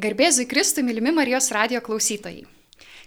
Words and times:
Garbėzui 0.00 0.46
Kristui, 0.48 0.80
mylimi 0.86 1.10
Marijos 1.12 1.50
radio 1.52 1.82
klausytojai. 1.84 2.46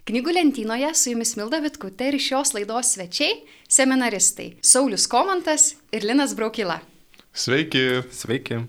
Knygų 0.06 0.34
lentynoje 0.36 0.92
su 0.94 1.10
jumis 1.10 1.32
Milda 1.40 1.58
Vitkutė 1.64 2.12
ir 2.12 2.20
šios 2.22 2.52
laidos 2.54 2.92
svečiai- 2.94 3.40
seminaristai 3.78 4.58
Saulis 4.62 5.08
Komantas 5.08 5.74
ir 5.92 6.06
Linas 6.06 6.36
Braukila. 6.36 6.82
Sveiki. 7.34 8.04
Sveiki. 8.12 8.68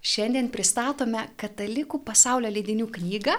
Šiandien 0.00 0.52
pristatome 0.54 1.26
katalikų 1.36 2.04
pasaulio 2.04 2.48
leidinių 2.48 2.86
knygą 2.94 3.34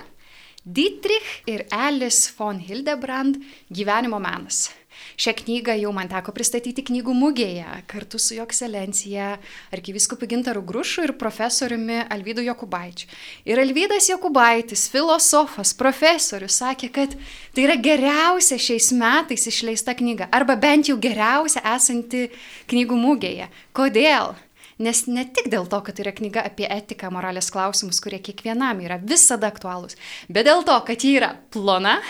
Dietrich 0.65 1.47
ir 1.47 1.65
Alice 1.72 2.33
von 2.38 2.60
Hildebrand 2.60 3.38
gyvenimo 3.72 4.20
menas. 4.20 4.70
Šią 5.19 5.33
knygą 5.41 5.75
jau 5.79 5.91
man 5.96 6.09
teko 6.11 6.33
pristatyti 6.35 6.83
knygų 6.85 7.15
mugėje 7.15 7.65
kartu 7.91 8.19
su 8.21 8.37
jo 8.37 8.46
ekscelencija 8.46 9.35
arkiviskupu 9.75 10.28
Gintaru 10.31 10.63
Grušu 10.65 11.05
ir 11.07 11.15
profesoriumi 11.19 12.01
Alvydu 12.11 12.46
Jokubaičiu. 12.46 13.10
Ir 13.47 13.61
Alvydas 13.63 14.10
Jokubaitis, 14.11 14.87
filosofas, 14.92 15.73
profesorius, 15.78 16.59
sakė, 16.61 16.91
kad 16.95 17.17
tai 17.55 17.67
yra 17.67 17.79
geriausia 17.79 18.59
šiais 18.61 18.91
metais 18.95 19.47
išleista 19.51 19.95
knyga, 19.97 20.29
arba 20.35 20.57
bent 20.59 20.91
jau 20.91 20.99
geriausia 21.01 21.63
esanti 21.75 22.27
knygų 22.71 22.99
mugėje. 22.99 23.51
Kodėl? 23.75 24.35
Nes 24.75 25.05
ne 25.07 25.23
tik 25.23 25.47
dėl 25.47 25.70
to, 25.71 25.79
kad 25.85 25.95
tai 25.95 26.03
yra 26.03 26.11
knyga 26.11 26.41
apie 26.43 26.65
etiką, 26.67 27.07
moralės 27.15 27.47
klausimus, 27.53 28.02
kurie 28.03 28.20
kiekvienam 28.20 28.81
yra 28.84 28.98
visada 28.99 29.48
aktualūs, 29.48 29.95
bet 30.27 30.49
dėl 30.49 30.65
to, 30.67 30.75
kad 30.84 30.99
ji 30.99 31.13
yra 31.15 31.31
plona 31.55 32.01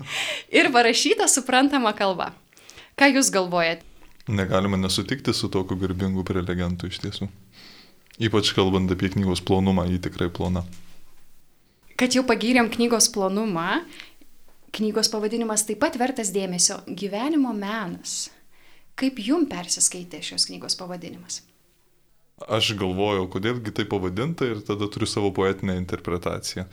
ir 0.58 0.68
parašyta 0.74 1.30
suprantama 1.32 1.94
kalba. 1.96 2.34
Ką 3.00 3.08
Jūs 3.14 3.30
galvojate? 3.32 3.86
Negalima 4.28 4.76
nesutikti 4.76 5.32
su 5.32 5.48
tokiu 5.48 5.78
garbingu 5.80 6.22
prelegentu 6.28 6.90
iš 6.90 7.00
tiesų. 7.00 7.30
Ypač 8.20 8.52
kalbant 8.52 8.92
apie 8.92 9.08
knygos 9.14 9.40
plonumą, 9.40 9.86
ji 9.88 10.02
tikrai 10.04 10.28
plona. 10.28 10.66
Kad 11.96 12.12
jau 12.12 12.22
pagyrėm 12.28 12.68
knygos 12.72 13.08
plonumą, 13.14 13.80
knygos 14.76 15.08
pavadinimas 15.12 15.64
taip 15.64 15.80
pat 15.80 15.96
vertas 15.96 16.28
dėmesio- 16.36 16.82
gyvenimo 17.00 17.54
menas. 17.56 18.28
Kaip 18.94 19.16
jum 19.24 19.46
persiskaitė 19.48 20.20
šios 20.20 20.44
knygos 20.50 20.76
pavadinimas? 20.76 21.40
Aš 22.48 22.72
galvojau, 22.80 23.26
kodėlgi 23.28 23.72
tai 23.76 23.84
pavadinta 23.84 24.48
ir 24.48 24.62
tada 24.64 24.88
turiu 24.88 25.08
savo 25.08 25.28
poetinę 25.36 25.76
interpretaciją. 25.76 26.64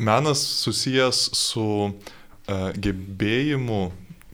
Menas 0.00 0.42
susijęs 0.60 1.22
su 1.36 1.64
uh, 1.88 1.94
gebėjimu 2.76 3.80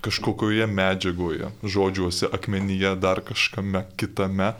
kažkokioje 0.02 0.66
medžiagoje, 0.70 1.50
žodžiuose, 1.62 2.28
akmenyje, 2.34 2.94
dar 3.02 3.22
kažkame 3.26 3.84
kitame, 3.98 4.52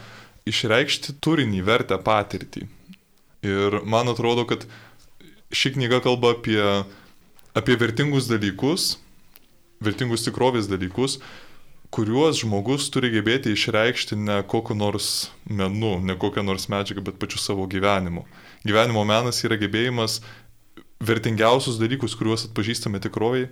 išreikšti 0.46 1.16
turinį, 1.22 1.62
vertę, 1.66 1.98
patirtį. 2.02 2.66
Ir 3.46 3.80
man 3.86 4.10
atrodo, 4.10 4.46
kad 4.48 4.66
ši 5.54 5.74
knyga 5.76 6.00
kalba 6.04 6.34
apie, 6.34 6.62
apie 7.58 7.76
vertingus 7.78 8.30
dalykus, 8.30 8.96
vertingus 9.82 10.26
tikrovės 10.26 10.70
dalykus, 10.70 11.20
kuriuos 11.96 12.42
žmogus 12.42 12.90
turi 12.92 13.08
gebėti 13.14 13.54
išreikšti 13.56 14.18
ne 14.20 14.40
kokiu 14.44 14.76
nors 14.76 15.30
menu, 15.48 15.94
ne 16.04 16.16
kokią 16.20 16.44
nors 16.44 16.68
medžiagą, 16.68 17.06
bet 17.06 17.20
pačiu 17.22 17.40
savo 17.40 17.64
gyvenimu. 17.72 18.26
Gyvenimo 18.68 19.04
menas 19.08 19.40
yra 19.46 19.56
gebėjimas 19.56 20.18
vertingiausius 21.00 21.78
dalykus, 21.80 22.16
kuriuos 22.18 22.44
atpažįstame 22.50 23.00
tikroviai, 23.00 23.48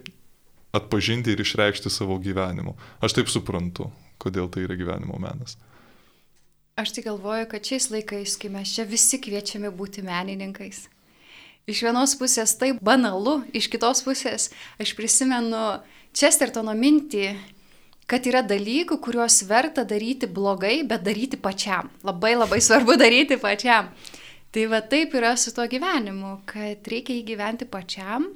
atpažinti 0.76 1.32
ir 1.32 1.40
išreikšti 1.40 1.92
savo 1.92 2.18
gyvenimu. 2.20 2.74
Aš 3.00 3.16
taip 3.16 3.32
suprantu, 3.32 3.88
kodėl 4.20 4.50
tai 4.52 4.66
yra 4.66 4.76
gyvenimo 4.76 5.16
menas. 5.22 5.56
Aš 6.76 6.92
tik 6.96 7.08
galvoju, 7.08 7.46
kad 7.48 7.64
šiais 7.64 7.88
laikais, 7.94 8.36
kai 8.36 8.50
mes 8.52 8.76
čia 8.76 8.84
visi 8.84 9.20
kviečiami 9.22 9.70
būti 9.72 10.04
menininkais. 10.04 10.88
Iš 11.70 11.84
vienos 11.86 12.12
pusės 12.20 12.58
tai 12.60 12.74
banalu, 12.76 13.38
iš 13.56 13.70
kitos 13.72 14.02
pusės 14.04 14.50
aš 14.82 14.92
prisimenu 14.98 15.78
Chestertono 16.14 16.74
mintį, 16.76 17.30
kad 18.10 18.26
yra 18.28 18.42
dalykų, 18.44 18.98
kuriuos 19.02 19.42
verta 19.48 19.84
daryti 19.88 20.28
blogai, 20.30 20.82
bet 20.88 21.04
daryti 21.06 21.40
pačiam. 21.40 21.90
Labai 22.04 22.34
labai 22.36 22.60
svarbu 22.64 22.98
daryti 23.02 23.38
pačiam. 23.40 23.90
Tai 24.54 24.68
va 24.70 24.80
taip 24.86 25.16
yra 25.18 25.34
su 25.40 25.50
tuo 25.54 25.66
gyvenimu, 25.66 26.36
kad 26.46 26.86
reikia 26.86 27.16
įgyventi 27.18 27.66
pačiam 27.66 28.28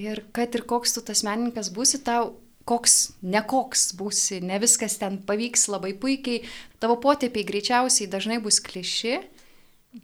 ir 0.00 0.24
kad 0.34 0.54
ir 0.56 0.64
koks 0.66 0.96
tu 0.96 1.02
tas 1.04 1.20
menininkas 1.26 1.68
būsi, 1.74 2.00
tau 2.06 2.32
koks, 2.64 2.96
ne 3.22 3.42
koks 3.44 3.92
būsi, 3.98 4.40
ne 4.40 4.58
viskas 4.62 4.96
ten 5.00 5.20
pavyks 5.28 5.68
labai 5.68 5.92
puikiai, 6.00 6.42
tavo 6.80 6.96
potėpiai 7.02 7.44
greičiausiai 7.46 8.08
dažnai 8.10 8.40
bus 8.42 8.62
kliši, 8.64 9.18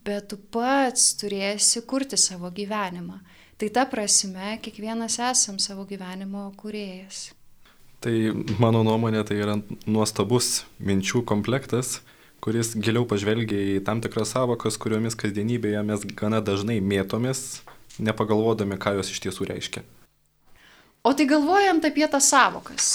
bet 0.04 0.28
tu 0.30 0.38
pats 0.52 1.14
turėsi 1.20 1.82
kurti 1.88 2.20
savo 2.20 2.52
gyvenimą. 2.54 3.18
Tai 3.60 3.68
ta 3.76 3.84
prasme, 3.88 4.54
kiekvienas 4.64 5.18
esam 5.32 5.58
savo 5.60 5.88
gyvenimo 5.88 6.46
kuriejas. 6.60 7.30
Tai 8.00 8.14
mano 8.56 8.80
nuomonė 8.86 9.20
tai 9.28 9.36
yra 9.42 9.58
nuostabus 9.84 10.62
minčių 10.80 11.20
komplektas, 11.28 11.98
kuris 12.40 12.72
giliau 12.72 13.04
pažvelgia 13.08 13.76
į 13.76 13.82
tam 13.84 14.00
tikras 14.00 14.32
savokas, 14.32 14.80
kuriomis 14.80 15.18
kasdienybėje 15.20 15.82
mes 15.84 16.06
gana 16.16 16.40
dažnai 16.40 16.78
mėtomės, 16.80 17.60
nepagalvodami, 18.00 18.80
ką 18.80 18.96
jos 18.96 19.12
iš 19.12 19.20
tiesų 19.26 19.50
reiškia. 19.52 19.84
O 21.04 21.12
tai 21.16 21.28
galvojant 21.28 21.84
apie 21.84 22.08
tas 22.08 22.32
savokas. 22.32 22.90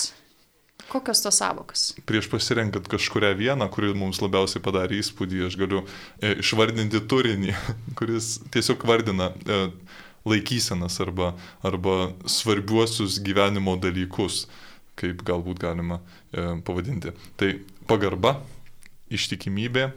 Kokios 0.89 1.21
tos 1.21 1.37
savokas? 1.41 1.85
Prieš 2.05 2.27
pasirenkant 2.29 2.85
kažkuria 2.89 3.31
vieną, 3.37 3.65
kuri 3.73 3.93
mums 3.97 4.21
labiausiai 4.21 4.61
padarė 4.61 4.99
įspūdį, 5.01 5.45
aš 5.47 5.57
galiu 5.57 5.81
e, 6.21 6.35
išvardinti 6.43 7.01
turinį, 7.09 7.55
kuris 7.97 8.35
tiesiog 8.53 8.85
vardina 8.85 9.31
e, 9.33 9.63
laikysenas 10.29 10.99
arba, 11.01 11.33
arba 11.65 12.13
svarbiuosius 12.29 13.17
gyvenimo 13.25 13.73
dalykus, 13.81 14.45
kaip 14.99 15.23
galbūt 15.27 15.59
galima 15.61 15.99
e, 15.99 16.55
pavadinti. 16.65 17.13
Tai 17.39 17.51
pagarba, 17.89 18.37
ištikimybė, 19.13 19.89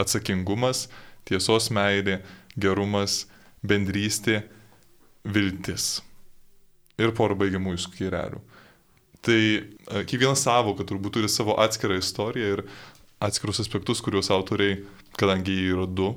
atsakingumas, 0.00 0.86
tiesos 1.28 1.70
meilė, 1.74 2.20
gerumas, 2.60 3.24
bendrystė, 3.64 4.42
viltis. 5.24 5.98
Ir 7.00 7.14
porą 7.16 7.36
baigiamųjų 7.40 7.82
skyrelių. 7.88 8.40
Tai 9.24 9.40
e, 9.40 9.64
kiekviena 10.04 10.36
savoka 10.38 10.86
turbūt 10.86 11.18
turi 11.18 11.30
savo 11.32 11.56
atskirą 11.62 11.98
istoriją 11.98 12.58
ir 12.58 12.64
atskirus 13.24 13.62
aspektus, 13.62 14.02
kuriuos 14.04 14.30
autoriai, 14.34 14.82
kadangi 15.18 15.54
jie 15.56 15.70
yra 15.72 15.86
du, 15.88 16.12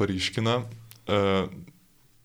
paryškina. 0.00 0.62
E, 1.06 1.18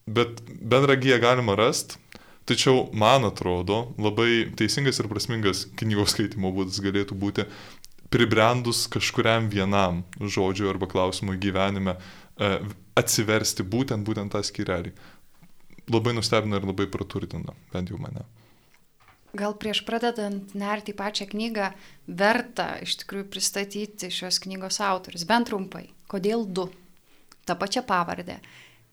bet 0.08 0.40
bendrą 0.48 0.96
giją 0.98 1.20
galima 1.22 1.56
rasti, 1.58 2.00
tačiau 2.48 2.88
man 2.92 3.26
atrodo 3.28 3.92
labai 4.00 4.50
teisingas 4.58 5.00
ir 5.00 5.08
prasmingas 5.10 5.66
knygos 5.80 6.16
skaitimo 6.16 6.52
būdas 6.54 6.82
galėtų 6.82 7.18
būti 7.18 7.46
pribrendus 8.12 8.84
kažkuriam 8.92 9.48
vienam 9.48 10.02
žodžiui 10.20 10.68
arba 10.68 10.88
klausimui 10.90 11.38
gyvenime 11.40 11.96
e, 11.96 12.58
atsiversti 12.98 13.64
būtent, 13.64 14.04
būtent 14.04 14.34
tą 14.34 14.42
skyrelį. 14.44 14.92
Labai 15.92 16.12
nustebina 16.14 16.60
ir 16.60 16.68
labai 16.68 16.86
praturtina, 16.92 17.56
bent 17.72 17.90
jau 17.90 17.98
mane. 18.00 18.26
Gal 19.32 19.54
prieš 19.56 19.80
pradedant 19.88 20.52
nerti 20.52 20.92
į 20.92 20.98
pačią 20.98 21.26
knygą, 21.30 21.70
verta 22.20 22.74
iš 22.84 22.98
tikrųjų 23.00 23.30
pristatyti 23.32 24.10
šios 24.12 24.36
knygos 24.44 24.76
autorius, 24.84 25.24
bent 25.28 25.48
trumpai. 25.48 25.86
Kodėl 26.12 26.44
du? 26.44 26.66
Ta 27.48 27.56
pačia 27.56 27.80
pavardė. 27.82 28.42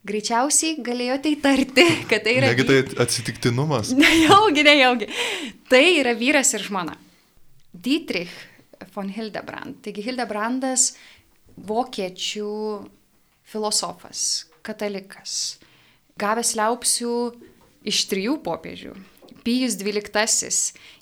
Greičiausiai 0.08 0.78
galėjote 0.84 1.34
įtarti, 1.36 1.86
kad 2.12 2.24
tai 2.24 2.38
yra... 2.40 2.52
Negi 2.54 2.66
tai 2.68 2.80
atsitiktinumas. 3.04 3.92
Nejaugi, 4.00 4.64
nejaugi. 4.64 5.10
Tai 5.72 5.84
yra 6.00 6.16
vyras 6.18 6.54
ir 6.56 6.64
žmona. 6.64 6.96
Dietrich 7.74 8.32
von 8.96 9.12
Hildebrand. 9.12 9.82
Taigi 9.84 10.06
Hildebrandas 10.06 10.94
vokiečių 11.68 12.54
filosofas, 13.50 14.46
katalikas, 14.64 15.58
gavęs 16.20 16.54
liaupsių 16.56 17.13
iš 17.90 18.04
trijų 18.12 18.38
popiežių. 18.45 18.95
Pijus 19.44 19.75
XII 19.80 20.50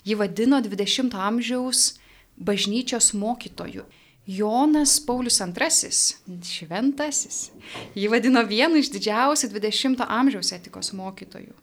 jį 0.06 0.18
vadino 0.18 0.60
20-ojo 0.64 1.22
amžiaus 1.28 1.98
bažnyčios 2.38 3.12
mokytoju. 3.18 3.84
Jonas 4.28 4.98
Paulius 5.00 5.40
II, 5.40 6.42
šventasis, 6.44 7.38
jį 7.96 8.10
vadino 8.12 8.42
vienu 8.44 8.76
iš 8.76 8.90
didžiausių 8.92 9.48
20-ojo 9.54 10.04
amžiaus 10.04 10.52
etikos 10.52 10.92
mokytojų. 10.92 11.54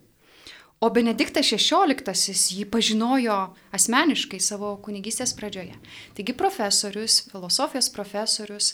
O 0.82 0.90
Benediktas 0.90 1.46
XVI 1.54 2.34
jį 2.58 2.66
pažinojo 2.74 3.38
asmeniškai 3.74 4.42
savo 4.42 4.74
kunigystės 4.82 5.36
pradžioje. 5.38 5.78
Taigi 6.18 6.34
profesorius, 6.34 7.22
filosofijos 7.30 7.92
profesorius, 7.94 8.74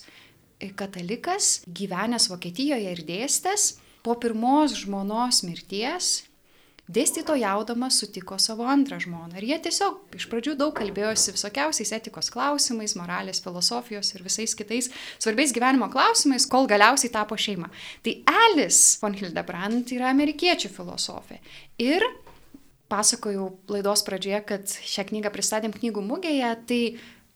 katalikas, 0.79 1.59
gyvenęs 1.67 2.29
Vokietijoje 2.31 2.95
ir 2.95 3.03
dėstęs, 3.05 3.73
po 4.07 4.15
pirmos 4.15 4.79
žmonos 4.85 5.43
mirties 5.43 6.30
dėstytojaudamas 6.91 7.99
sutiko 8.01 8.37
savo 8.41 8.65
antrą 8.69 8.99
žmoną. 9.01 9.35
Ir 9.39 9.47
jie 9.49 9.59
tiesiog 9.67 10.17
iš 10.17 10.27
pradžių 10.31 10.55
daug 10.59 10.73
kalbėjosi 10.77 11.35
visokiausiais 11.35 11.93
etikos 11.97 12.31
klausimais, 12.33 12.95
moralės, 12.99 13.41
filosofijos 13.43 14.11
ir 14.15 14.25
visais 14.25 14.55
kitais 14.57 14.91
svarbiais 15.17 15.53
gyvenimo 15.55 15.87
klausimais, 15.93 16.47
kol 16.51 16.67
galiausiai 16.71 17.13
tapo 17.13 17.37
šeima. 17.39 17.71
Tai 18.03 18.17
Alice 18.47 18.99
von 19.01 19.15
Hildebrand 19.17 19.93
yra 19.95 20.11
amerikiečių 20.11 20.73
filosofė. 20.75 21.39
Ir 21.81 22.05
pasakojau 22.91 23.47
laidos 23.71 24.03
pradžioje, 24.07 24.43
kad 24.49 24.67
šią 24.67 25.07
knygą 25.11 25.31
pristatėm 25.33 25.73
knygų 25.77 26.03
mugėje, 26.03 26.51
tai 26.67 26.81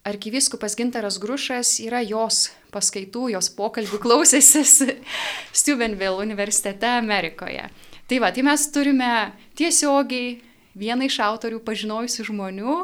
arkivyskupas 0.06 0.76
Gintaras 0.78 1.18
Grušas 1.22 1.78
yra 1.82 2.02
jos 2.04 2.50
paskaitų, 2.74 3.30
jos 3.34 3.48
pokalbių 3.56 4.00
klausęsis 4.04 4.78
Steubenville 5.60 6.20
universitete 6.22 6.92
Amerikoje. 6.98 7.70
Tai 8.06 8.20
va, 8.22 8.30
tai 8.30 8.44
mes 8.46 8.68
turime 8.70 9.10
tiesiogiai 9.58 10.36
vieną 10.78 11.08
iš 11.08 11.18
autorių 11.24 11.58
pažinojusių 11.66 12.26
žmonių 12.30 12.76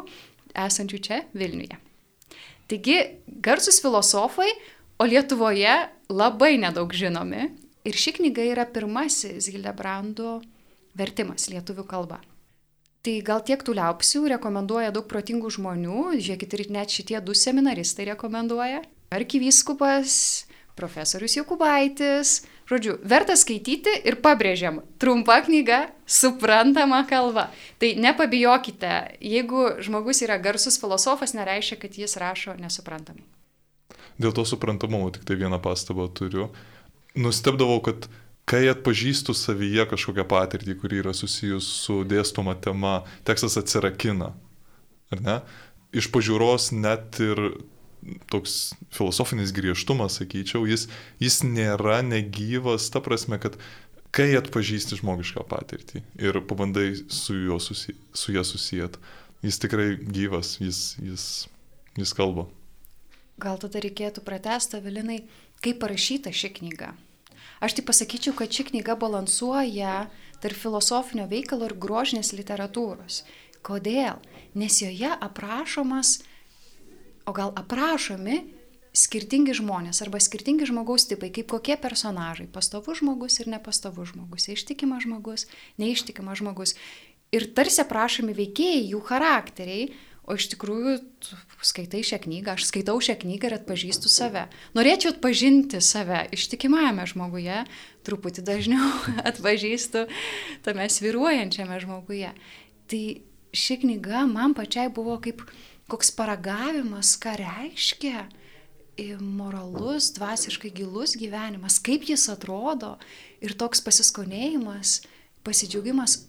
esančių 0.65 0.99
čia 1.05 1.19
Vilniuje. 1.37 1.79
Taigi, 2.67 2.97
garsus 3.43 3.79
filosofai, 3.83 4.49
o 4.99 5.07
Lietuvoje 5.07 5.75
labai 6.11 6.57
nedaug 6.59 6.91
žinomi. 6.95 7.49
Ir 7.83 7.97
ši 7.99 8.15
knyga 8.19 8.43
yra 8.47 8.63
pirmasis 8.67 9.49
Hildebrando 9.51 10.37
vertimas 10.95 11.49
lietuvių 11.51 11.83
kalba. 11.89 12.21
Tai 13.03 13.17
gal 13.27 13.41
tiek 13.43 13.59
tų 13.59 13.75
liaupsių 13.75 14.21
rekomenduoja 14.37 14.93
daug 14.95 15.09
protingų 15.11 15.49
žmonių, 15.57 16.03
žiūrėkit 16.23 16.55
ir 16.55 16.63
net 16.71 16.93
šitie 16.93 17.19
du 17.19 17.35
seminaristai 17.35 18.07
rekomenduoja. 18.13 18.79
Arkivyskupas, 19.11 20.13
profesorius 20.75 21.37
Jokubaitis. 21.37 22.41
Žodžiu, 22.69 22.95
verta 23.03 23.35
skaityti 23.35 23.91
ir 24.07 24.17
pabrėžiam, 24.23 24.79
trumpa 25.01 25.41
knyga, 25.43 25.89
suprantama 26.07 27.01
kalba. 27.09 27.49
Tai 27.81 27.89
nepabijokite, 27.99 28.93
jeigu 29.19 29.65
žmogus 29.83 30.23
yra 30.23 30.39
garsus 30.39 30.79
filosofas, 30.79 31.35
nereiškia, 31.35 31.77
kad 31.81 31.99
jis 31.99 32.15
rašo 32.21 32.55
nesuprantamai. 32.57 33.25
Dėl 34.21 34.31
to 34.31 34.45
suprantamumo 34.47 35.09
tik 35.11 35.25
tai 35.27 35.35
vieną 35.41 35.59
pastabą 35.61 36.07
turiu. 36.15 36.51
Nustebdavau, 37.19 37.81
kad 37.83 38.07
kai 38.49 38.65
atpažįstu 38.71 39.35
savyje 39.35 39.85
kažkokią 39.91 40.25
patirtį, 40.29 40.77
kuri 40.79 41.01
yra 41.03 41.13
susijus 41.15 41.67
su 41.83 42.01
dėstoma 42.07 42.55
tema, 42.61 43.01
tekstas 43.27 43.57
atsirakina. 43.59 44.31
Ar 45.13 45.23
ne? 45.23 45.37
Iš 45.93 46.09
pažiūros 46.13 46.71
net 46.75 47.19
ir 47.21 47.39
toks 48.31 48.73
filosofinis 48.93 49.53
griežtumas, 49.55 50.19
sakyčiau, 50.19 50.65
jis, 50.69 50.87
jis 51.21 51.41
nėra 51.45 52.01
negyvas, 52.05 52.89
ta 52.93 53.01
prasme, 53.03 53.39
kad 53.41 53.57
kai 54.13 54.33
atpažįsti 54.37 54.99
žmogišką 55.01 55.45
patirtį 55.49 56.03
ir 56.21 56.41
pabandai 56.49 56.91
su, 57.07 57.35
susi, 57.63 57.95
su 58.13 58.35
ją 58.35 58.43
susijęti, 58.45 59.01
jis 59.45 59.61
tikrai 59.63 59.93
gyvas, 59.97 60.57
jis, 60.61 60.83
jis, 61.01 61.29
jis 61.97 62.13
kalba. 62.17 62.45
Gal 63.41 63.57
tada 63.57 63.81
reikėtų 63.81 64.21
pratesti, 64.25 64.77
Vilinai, 64.83 65.23
kaip 65.63 65.81
parašyta 65.81 66.31
ši 66.35 66.53
knyga? 66.59 66.93
Aš 67.63 67.77
tai 67.79 67.85
pasakyčiau, 67.87 68.35
kad 68.37 68.51
ši 68.53 68.67
knyga 68.69 68.95
balansuoja 68.99 70.09
tarp 70.43 70.59
filosofinio 70.59 71.25
veikalo 71.31 71.69
ir 71.69 71.77
grožinės 71.79 72.33
literatūros. 72.35 73.23
Kodėl? 73.63 74.19
Nes 74.59 74.81
joje 74.83 75.09
aprašomas, 75.09 76.19
o 77.25 77.33
gal 77.35 77.53
aprašomi 77.59 78.41
skirtingi 78.93 79.55
žmonės 79.57 80.03
arba 80.05 80.21
skirtingi 80.21 80.67
žmogaus 80.69 81.07
tipai, 81.09 81.31
kaip 81.33 81.49
kokie 81.49 81.77
personažai- 81.81 82.47
pastovus 82.55 83.01
žmogus 83.01 83.39
ir 83.39 83.47
nepastovus 83.47 84.13
žmogus, 84.13 84.47
ištikimas 84.47 85.03
žmogus, 85.03 85.47
neištikimas 85.79 86.39
žmogus. 86.39 86.75
Ir 87.31 87.53
tarsi 87.53 87.81
aprašomi 87.81 88.33
veikėjai, 88.33 88.89
jų 88.93 89.01
charakteriai, 89.01 89.93
O 90.23 90.37
iš 90.39 90.45
tikrųjų, 90.53 91.01
skaitai 91.67 91.99
šią 92.07 92.21
knygą, 92.23 92.55
aš 92.55 92.69
skaitau 92.69 92.95
šią 93.03 93.17
knygą 93.25 93.49
ir 93.49 93.55
atpažįstu 93.57 94.07
save. 94.07 94.45
Norėčiau 94.71 95.11
atpažinti 95.11 95.81
save 95.83 96.21
ištikimajame 96.31 97.03
žmoguje, 97.11 97.57
truputį 98.07 98.45
dažniau 98.47 98.87
atpažįstu 99.29 100.05
tame 100.63 100.87
sviruojančiame 100.87 101.79
žmoguje. 101.83 102.31
Tai 102.87 103.03
ši 103.51 103.79
knyga 103.83 104.23
man 104.31 104.55
pačiai 104.55 104.87
buvo 104.95 105.19
kaip 105.19 105.43
koks 105.93 106.09
paragavimas, 106.17 107.13
ką 107.21 107.35
reiškia 107.37 108.25
moralus, 109.21 110.11
dvasiškai 110.13 110.71
gilus 110.73 111.15
gyvenimas, 111.17 111.79
kaip 111.81 112.05
jis 112.09 112.27
atrodo 112.33 112.95
ir 113.41 113.53
toks 113.57 113.81
pasiskonėjimas, 113.85 115.01
pasidžiaugimas 115.45 116.23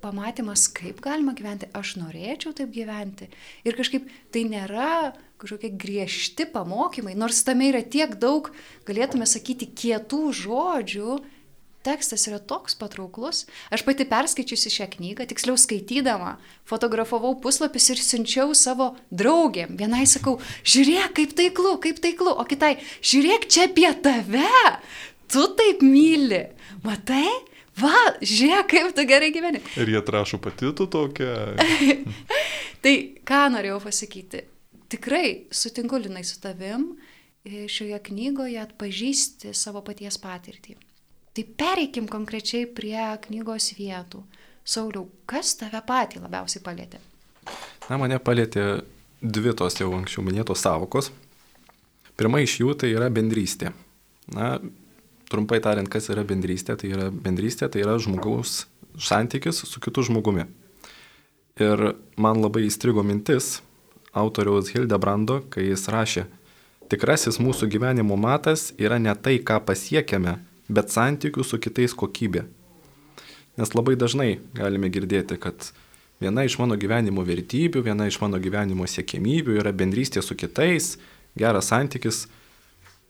pamatymas, 0.00 0.66
kaip 0.72 1.00
galima 1.04 1.34
gyventi, 1.36 1.68
aš 1.76 1.96
norėčiau 2.00 2.54
taip 2.56 2.72
gyventi. 2.72 3.28
Ir 3.64 3.76
kažkaip 3.76 4.08
tai 4.32 4.46
nėra 4.48 5.12
kažkokie 5.40 5.72
griežti 5.80 6.46
pamokymai, 6.48 7.16
nors 7.16 7.42
tame 7.44 7.70
yra 7.72 7.82
tiek 7.84 8.16
daug, 8.20 8.50
galėtume 8.88 9.28
sakyti, 9.28 9.68
kietų 9.68 10.22
žodžių. 10.40 11.20
Tekstas 11.80 12.26
yra 12.28 12.36
toks 12.36 12.74
patrauklus. 12.76 13.46
Aš 13.72 13.86
pati 13.86 14.04
perskaičiusi 14.04 14.68
šią 14.74 14.86
knygą, 14.92 15.24
tiksliau 15.30 15.56
skaitydama, 15.56 16.34
fotografavau 16.68 17.32
puslapius 17.40 17.86
ir 17.94 18.02
siunčiau 18.04 18.52
savo 18.58 18.90
draugėm. 19.08 19.78
Vienai 19.80 20.02
sakau, 20.10 20.36
žiūrėk, 20.60 21.14
kaip 21.16 21.32
taiklu, 21.38 21.78
kaip 21.80 22.02
taiklu, 22.04 22.34
o 22.36 22.44
kitai, 22.48 22.74
žiūrėk 23.00 23.46
čia 23.48 23.64
apie 23.70 23.88
tave, 24.04 24.50
tu 25.32 25.46
taip 25.56 25.80
myli. 25.80 26.42
Matai, 26.84 27.24
va, 27.80 27.94
žiūrėk, 28.20 28.68
kaip 28.74 28.92
tu 29.00 29.06
gerai 29.08 29.32
gyveni. 29.32 29.64
Ir 29.80 29.94
jie 29.94 29.98
atrašo 30.02 30.36
pati 30.44 30.74
tu 30.76 30.84
tokia. 30.84 31.32
tai 32.84 32.94
ką 33.24 33.40
norėjau 33.56 33.80
pasakyti? 33.86 34.44
Tikrai 34.92 35.48
sutinku 35.48 35.96
linai 35.96 36.26
su 36.28 36.36
tavim, 36.44 36.90
šioje 37.48 38.04
knygoje 38.10 38.60
atpažįsti 38.66 39.56
savo 39.56 39.80
paties 39.86 40.20
patirtį. 40.20 40.76
Tai 41.30 41.44
pereikim 41.62 42.08
konkrečiai 42.10 42.66
prie 42.66 42.98
knygos 43.26 43.70
vietų. 43.78 44.24
Sauliau, 44.66 45.06
kas 45.30 45.54
tave 45.58 45.78
patį 45.86 46.24
labiausiai 46.24 46.62
palėtė? 46.64 46.98
Na, 47.86 47.98
mane 47.98 48.18
palėtė 48.22 48.82
dvi 49.22 49.54
tos 49.56 49.78
jau 49.78 49.92
anksčiau 49.94 50.24
minėtos 50.26 50.62
savokos. 50.64 51.12
Pirma 52.18 52.42
iš 52.42 52.58
jų 52.60 52.74
tai 52.82 52.90
yra 52.92 53.08
bendrystė. 53.14 53.70
Na, 54.34 54.58
trumpai 55.30 55.60
tariant, 55.62 55.88
kas 55.90 56.10
yra 56.12 56.26
bendrystė, 56.26 56.76
tai 56.76 56.90
yra 56.92 57.08
bendrystė, 57.14 57.70
tai 57.70 57.84
yra 57.84 57.96
žmogaus 58.02 58.64
santykis 58.98 59.62
su 59.70 59.80
kitu 59.82 60.04
žmogumi. 60.10 60.48
Ir 61.60 61.92
man 62.18 62.42
labai 62.42 62.66
įstrigo 62.66 63.04
mintis 63.06 63.60
autoriaus 64.16 64.72
Hildebrando, 64.74 65.40
kai 65.52 65.68
jis 65.68 65.86
rašė, 65.92 66.26
tikrasis 66.90 67.38
mūsų 67.38 67.70
gyvenimo 67.70 68.18
matas 68.18 68.72
yra 68.80 68.98
ne 68.98 69.14
tai, 69.14 69.38
ką 69.38 69.60
pasiekėme, 69.66 70.40
bet 70.70 70.92
santykių 70.94 71.44
su 71.44 71.58
kitais 71.62 71.94
kokybė. 71.98 72.46
Nes 73.58 73.74
labai 73.74 73.96
dažnai 73.98 74.38
galime 74.56 74.88
girdėti, 74.92 75.36
kad 75.40 75.72
viena 76.22 76.46
iš 76.46 76.56
mano 76.60 76.78
gyvenimo 76.80 77.24
vertybių, 77.26 77.82
viena 77.90 78.06
iš 78.08 78.20
mano 78.22 78.38
gyvenimo 78.40 78.86
siekėmybių 78.88 79.58
yra 79.60 79.74
bendrystė 79.74 80.22
su 80.24 80.36
kitais, 80.38 80.94
geras 81.38 81.70
santykis, 81.72 82.24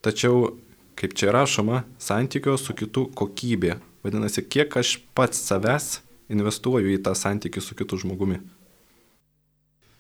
tačiau 0.05 0.57
kaip 1.01 1.15
čia 1.17 1.33
rašoma, 1.33 1.85
santykio 2.01 2.57
su 2.61 2.75
kitu 2.77 3.07
kokybė. 3.17 3.79
Vadinasi, 4.05 4.45
kiek 4.49 4.75
aš 4.81 4.97
pats 5.17 5.41
savęs 5.45 6.01
investuoju 6.33 6.95
į 6.95 7.03
tą 7.05 7.15
santykį 7.17 7.63
su 7.65 7.77
kitu 7.77 7.99
žmogumi. 8.01 8.41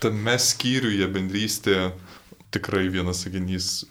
Tame 0.00 0.36
skyriuje 0.40 1.04
bendrystė 1.12 1.90
tikrai 2.54 2.86
vienas 2.92 3.22
sakinys 3.24 3.84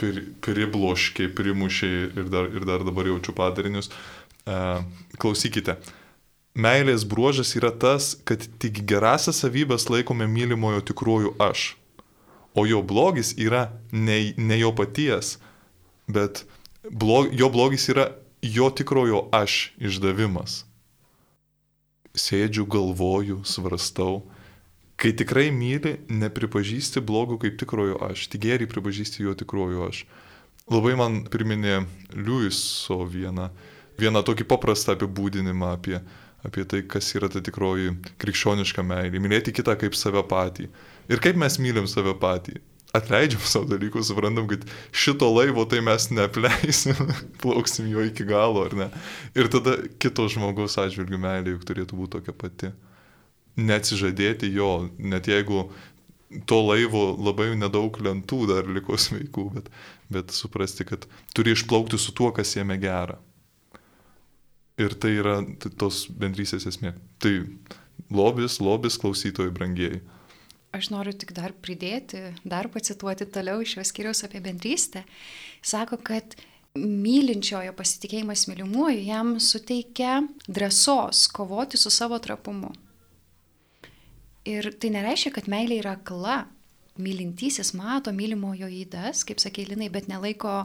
pir, 0.00 0.20
pribloškė, 0.44 1.28
primušė 1.36 1.90
ir 2.08 2.30
dar, 2.32 2.48
ir 2.50 2.66
dar 2.68 2.84
dabar 2.86 3.08
jaučiu 3.10 3.34
padarinius. 3.36 3.90
E, 4.48 4.60
klausykite. 5.20 5.76
Meilės 6.60 7.04
bruožas 7.06 7.52
yra 7.58 7.70
tas, 7.70 8.14
kad 8.26 8.42
tik 8.62 8.82
gerasias 8.88 9.38
savybės 9.44 9.86
laikome 9.92 10.26
mylimojo 10.26 10.82
tikruoju 10.88 11.36
aš, 11.38 11.74
o 12.58 12.64
jo 12.66 12.80
blogis 12.82 13.36
yra 13.38 13.68
ne, 13.92 14.32
ne 14.36 14.58
jo 14.58 14.72
paties, 14.74 15.36
bet 16.10 16.42
blog, 16.90 17.30
jo 17.30 17.52
blogis 17.54 17.86
yra 17.92 18.08
jo 18.42 18.66
tikrojo 18.74 19.28
aš 19.36 19.70
išdavimas. 19.78 20.64
Sėdžiu, 22.18 22.66
galvoju, 22.66 23.44
svarstau. 23.46 24.24
Kai 25.00 25.14
tikrai 25.16 25.48
myli, 25.48 25.94
nepripažįsti 26.12 27.00
blogų 27.08 27.38
kaip 27.40 27.54
tikrojo 27.62 27.96
aš, 28.04 28.26
tik 28.28 28.42
gėrį 28.44 28.66
pripažįsti 28.68 29.24
jo 29.24 29.32
tikrojo 29.32 29.86
aš. 29.88 30.02
Labai 30.70 30.92
man 31.00 31.22
priminė 31.32 31.78
Liujiso 32.12 32.98
vieną, 33.08 33.48
vieną 33.96 34.20
tokį 34.28 34.44
paprastą 34.50 34.98
apibūdinimą 34.98 35.70
apie, 35.78 36.02
apie 36.44 36.66
tai, 36.68 36.82
kas 36.84 37.08
yra 37.16 37.30
ta 37.32 37.40
tikroji 37.40 37.94
krikščioniška 38.20 38.84
meilė. 38.84 39.22
Mylėti 39.24 39.56
kitą 39.56 39.78
kaip 39.80 39.96
save 39.96 40.20
patį. 40.28 40.68
Ir 41.08 41.24
kaip 41.24 41.40
mes 41.40 41.56
mylim 41.64 41.88
save 41.88 42.12
patį. 42.20 42.60
atleidžiam 42.92 43.40
savo 43.46 43.68
dalykus, 43.70 44.08
suprantam, 44.10 44.48
kad 44.50 44.64
šito 44.92 45.28
laivo 45.30 45.64
tai 45.64 45.78
mes 45.80 46.08
neapleisim, 46.10 46.98
plauksim 47.42 47.86
jo 47.86 48.02
iki 48.02 48.26
galo, 48.26 48.64
ar 48.66 48.74
ne. 48.74 48.88
Ir 49.38 49.48
tada 49.48 49.76
kito 50.02 50.26
žmogaus 50.28 50.74
atžvilgių 50.82 51.20
meilė 51.22 51.54
juk 51.54 51.66
turėtų 51.68 51.98
būti 52.00 52.18
tokia 52.18 52.34
pati. 52.34 52.72
Neatsižadėti 53.60 54.48
jo, 54.54 54.88
net 54.98 55.28
jeigu 55.28 55.66
to 56.46 56.60
laivo 56.62 57.10
labai 57.18 57.50
nedaug 57.58 57.96
lentų 58.02 58.44
dar 58.50 58.68
liko 58.70 58.98
sveikų, 58.98 59.46
bet, 59.56 59.70
bet 60.12 60.34
suprasti, 60.34 60.86
kad 60.86 61.06
turi 61.34 61.56
išplaukti 61.56 61.98
su 61.98 62.14
tuo, 62.16 62.30
kas 62.34 62.54
jame 62.56 62.78
gera. 62.80 63.18
Ir 64.80 64.94
tai 64.96 65.16
yra 65.18 65.40
tos 65.76 66.06
bendrysės 66.08 66.64
esmė. 66.70 66.94
Tai 67.20 67.34
lobis, 68.08 68.60
lobis 68.62 68.96
klausytojai 69.00 69.52
brangieji. 69.52 70.00
Aš 70.70 70.92
noriu 70.94 71.12
tik 71.18 71.34
dar 71.34 71.50
pridėti, 71.52 72.30
dar 72.46 72.68
pacituoti 72.70 73.26
toliau 73.26 73.64
iš 73.64 73.74
šios 73.74 73.90
skiriaus 73.90 74.22
apie 74.24 74.38
bendrystę. 74.44 75.02
Sako, 75.66 75.98
kad 75.98 76.36
mylinčiojo 76.78 77.74
pasitikėjimas 77.74 78.46
mylimuoju 78.46 79.02
jam 79.02 79.34
suteikia 79.42 80.20
drąsos 80.46 81.26
kovoti 81.34 81.80
su 81.80 81.90
savo 81.90 82.20
trapumu. 82.22 82.70
Ir 84.48 84.70
tai 84.80 84.92
nereiškia, 84.94 85.34
kad 85.36 85.50
meilė 85.52 85.82
yra 85.82 85.98
akla. 85.98 86.44
Mylintysis 87.00 87.72
mato 87.76 88.12
mylimojo 88.12 88.68
įdas, 88.68 89.22
kaip 89.24 89.40
sakė 89.40 89.66
Linai, 89.70 89.88
bet 89.92 90.08
nelaiko 90.10 90.64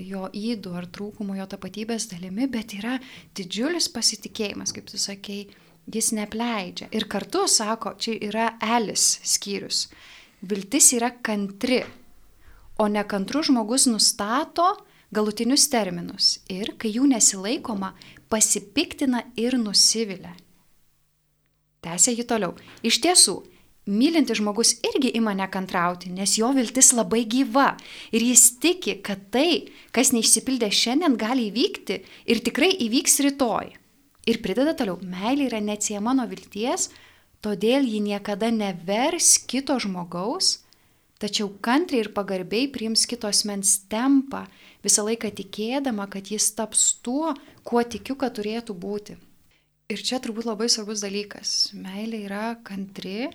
jo 0.00 0.26
įdų 0.34 0.72
ar 0.76 0.88
trūkumų 0.92 1.38
jo 1.38 1.46
tapatybės 1.48 2.08
dalimi, 2.10 2.48
bet 2.50 2.74
yra 2.76 2.98
didžiulis 3.36 3.88
pasitikėjimas, 3.94 4.74
kaip 4.74 4.88
tu 4.90 4.98
sakei, 5.00 5.46
jis 5.86 6.10
nepleidžia. 6.16 6.88
Ir 6.92 7.06
kartu 7.08 7.46
sako, 7.48 7.94
čia 8.00 8.16
yra 8.18 8.54
elis 8.76 9.20
skyrius. 9.24 9.86
Viltis 10.44 10.90
yra 10.96 11.12
kantri, 11.24 11.84
o 12.78 12.88
nekantrus 12.90 13.48
žmogus 13.48 13.86
nustato 13.88 14.74
galutinius 15.14 15.68
terminus 15.70 16.38
ir, 16.50 16.74
kai 16.76 16.90
jų 16.96 17.06
nesilaikoma, 17.12 17.92
pasipiktina 18.32 19.22
ir 19.38 19.56
nusivilia. 19.60 20.34
Tęsė 21.84 22.14
ji 22.16 22.24
toliau. 22.28 22.54
Iš 22.86 23.00
tiesų, 23.04 23.34
mylintis 23.86 24.38
žmogus 24.40 24.74
irgi 24.86 25.10
ima 25.18 25.34
nekantrauti, 25.36 26.10
nes 26.12 26.38
jo 26.38 26.50
viltis 26.56 26.92
labai 26.96 27.24
gyva 27.28 27.74
ir 28.14 28.24
jis 28.24 28.46
tiki, 28.60 28.96
kad 29.04 29.28
tai, 29.34 29.68
kas 29.92 30.14
neišsipildė 30.16 30.70
šiandien, 30.72 31.18
gali 31.20 31.50
įvykti 31.50 32.00
ir 32.32 32.40
tikrai 32.44 32.72
įvyks 32.86 33.20
rytoj. 33.28 33.74
Ir 34.24 34.40
prideda 34.40 34.72
toliau, 34.72 34.96
meilė 35.04 35.50
yra 35.50 35.60
neatsiema 35.60 36.14
nuo 36.16 36.24
vilties, 36.30 36.88
todėl 37.44 37.84
ji 37.84 38.00
niekada 38.00 38.48
nevers 38.48 39.36
kito 39.44 39.76
žmogaus, 39.76 40.62
tačiau 41.20 41.50
kantriai 41.60 42.06
ir 42.06 42.12
pagarbiai 42.16 42.70
priims 42.72 43.04
kitos 43.08 43.44
mens 43.44 43.76
tempą, 43.92 44.46
visą 44.84 45.04
laiką 45.04 45.28
tikėdama, 45.36 46.08
kad 46.08 46.32
jis 46.32 46.48
taps 46.56 46.94
tuo, 47.04 47.36
kuo 47.68 47.84
tikiu, 47.84 48.16
kad 48.16 48.32
turėtų 48.40 48.76
būti. 48.80 49.20
Ir 49.92 50.00
čia 50.00 50.16
turbūt 50.24 50.46
labai 50.48 50.70
svarbus 50.72 51.02
dalykas. 51.04 51.74
Meilė 51.76 52.22
yra 52.24 52.44
kantri, 52.64 53.28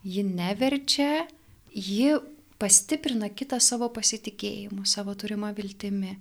ji 0.00 0.22
neverčia, 0.24 1.26
ji 1.68 2.14
pastiprina 2.56 3.28
kitą 3.28 3.58
savo 3.60 3.90
pasitikėjimu, 3.92 4.86
savo 4.88 5.12
turimą 5.18 5.50
viltimi. 5.56 6.16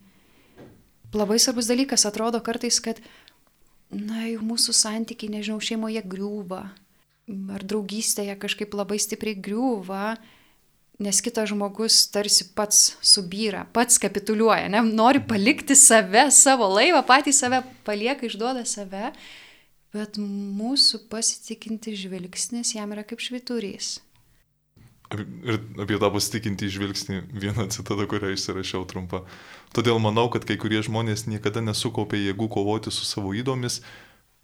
Labai 1.16 1.40
svarbus 1.40 1.70
dalykas 1.72 2.04
atrodo 2.10 2.42
kartais, 2.44 2.82
kad 2.84 3.00
na, 3.96 4.26
jau 4.28 4.44
mūsų 4.44 4.76
santykiai, 4.76 5.32
nežinau, 5.38 5.60
šeimoje 5.64 6.04
griūva, 6.04 6.62
ar 7.56 7.64
draugystėje 7.64 8.36
kažkaip 8.42 8.76
labai 8.76 8.98
stipriai 9.00 9.40
griūva, 9.40 10.16
nes 11.02 11.22
kitas 11.24 11.48
žmogus 11.52 12.06
tarsi 12.12 12.50
pats 12.58 12.98
subyra, 13.00 13.64
pats 13.72 14.00
kapituliuoja, 14.04 14.68
ne? 14.72 14.84
nori 14.92 15.24
palikti 15.24 15.80
save, 15.80 16.28
savo 16.36 16.68
laivą, 16.76 17.06
patį 17.08 17.34
save 17.36 17.62
palieka, 17.88 18.28
išduoda 18.28 18.66
save, 18.68 19.14
bet 19.96 20.18
mūsų 20.22 21.06
pasitikinti 21.12 21.94
žvilgsnis 22.00 22.76
jam 22.78 22.94
yra 22.96 23.04
kaip 23.08 23.24
šviturys. 23.24 24.00
Ir 25.12 25.58
apie 25.84 25.98
tą 26.00 26.08
pasitikinti 26.14 26.70
žvilgsnį 26.72 27.18
vieną 27.36 27.68
citatą, 27.74 28.06
kurią 28.08 28.32
išsirašiau 28.32 28.86
trumpą. 28.88 29.26
Todėl 29.76 30.00
manau, 30.00 30.30
kad 30.32 30.48
kai 30.48 30.56
kurie 30.56 30.80
žmonės 30.88 31.26
niekada 31.28 31.60
nesukaupė 31.66 32.22
jėgų 32.22 32.48
kovoti 32.56 32.94
su 32.96 33.04
savo 33.04 33.34
įdomis, 33.36 33.82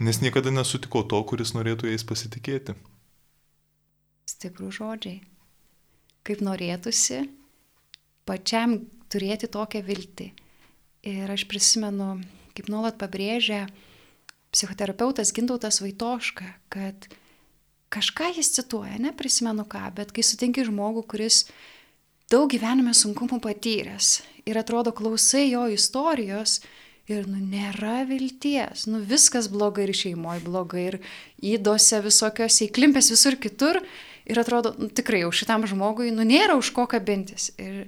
nes 0.04 0.20
niekada 0.20 0.52
nesutiko 0.52 1.06
to, 1.08 1.22
kuris 1.24 1.56
norėtų 1.56 1.88
jais 1.94 2.04
pasitikėti. 2.04 2.76
Stiprų 4.28 4.74
žodžiai. 4.76 5.22
Kaip 6.28 6.44
norėtųsi 6.44 7.24
pačiam 8.28 8.82
turėti 9.08 9.48
tokią 9.48 9.82
viltį. 9.88 10.32
Ir 11.08 11.32
aš 11.32 11.48
prisimenu, 11.48 12.18
kaip 12.58 12.68
nuolat 12.68 13.00
pabrėžia 13.00 13.70
psichoterapeutas 14.54 15.34
Gintautas 15.36 15.82
Vaitoška, 15.84 16.48
kad 16.74 17.08
kažką 17.94 18.34
jis 18.36 18.52
cituoja, 18.56 18.98
neprisimenu 19.00 19.66
ką, 19.70 19.84
bet 19.96 20.12
kai 20.16 20.26
sutinki 20.26 20.66
žmogų, 20.68 21.06
kuris 21.08 21.46
daug 22.32 22.50
gyvenime 22.52 22.94
sunkumų 22.96 23.40
patyręs 23.44 24.18
ir 24.48 24.60
atrodo 24.60 24.92
klausai 24.96 25.48
jo 25.52 25.68
istorijos 25.72 26.60
ir 27.08 27.28
nu 27.30 27.40
nėra 27.40 28.02
vilties, 28.08 28.88
nu 28.92 29.00
viskas 29.00 29.48
blogai 29.52 29.88
ir 29.88 29.96
šeimoje 29.96 30.44
blogai 30.44 30.84
ir 30.90 31.00
įdose 31.56 32.02
visokiose 32.04 32.68
įklimpęs 32.68 33.12
visur 33.14 33.40
kitur 33.40 33.80
ir 34.28 34.42
atrodo, 34.42 34.74
nu, 34.76 34.90
tikrai 34.92 35.24
jau 35.24 35.32
šitam 35.32 35.64
žmogui, 35.70 36.12
nu 36.12 36.28
nėra 36.28 36.58
už 36.60 36.74
ko 36.76 36.84
kabintis. 36.92 37.54
Ir 37.56 37.88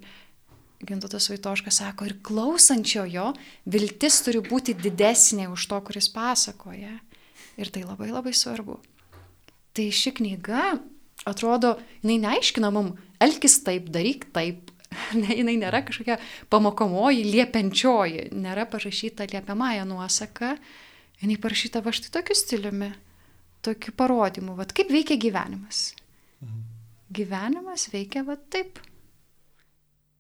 Gintotas 0.79 1.27
Vaitoškas 1.27 1.81
sako, 1.81 2.07
ir 2.07 2.15
klausančiojo 2.23 3.33
viltis 3.67 4.21
turi 4.23 4.39
būti 4.45 4.77
didesnė 4.79 5.49
už 5.51 5.65
to, 5.67 5.79
kuris 5.83 6.07
pasakoja. 6.13 6.93
Ir 7.59 7.71
tai 7.75 7.83
labai 7.83 8.07
labai 8.13 8.31
svarbu. 8.31 8.77
Tai 9.75 9.87
ši 9.91 10.13
knyga, 10.21 10.77
atrodo, 11.27 11.75
jinai 11.99 12.17
neaiškina 12.23 12.71
mum, 12.71 12.93
elkis 13.19 13.59
taip, 13.65 13.91
daryk 13.93 14.29
taip. 14.35 14.71
Ne, 15.13 15.35
jinai 15.37 15.53
nėra 15.61 15.83
kažkokia 15.85 16.15
pamokomoji, 16.49 17.21
liepiančioji, 17.29 18.23
nėra 18.33 18.63
parašyta 18.71 19.27
liepiamąją 19.29 19.83
nuosaką, 19.85 20.55
jinai 21.21 21.35
parašyta 21.41 21.83
va 21.85 21.93
štai 21.93 22.09
tokiu 22.15 22.37
stiliumi, 22.37 22.89
tokiu 23.65 23.93
parodymu, 23.93 24.55
va 24.57 24.65
kaip 24.65 24.89
veikia 24.89 25.19
gyvenimas. 25.21 25.91
Mhm. 26.41 26.63
Gyvenimas 27.19 27.85
veikia 27.93 28.25
va 28.25 28.39
taip. 28.49 28.81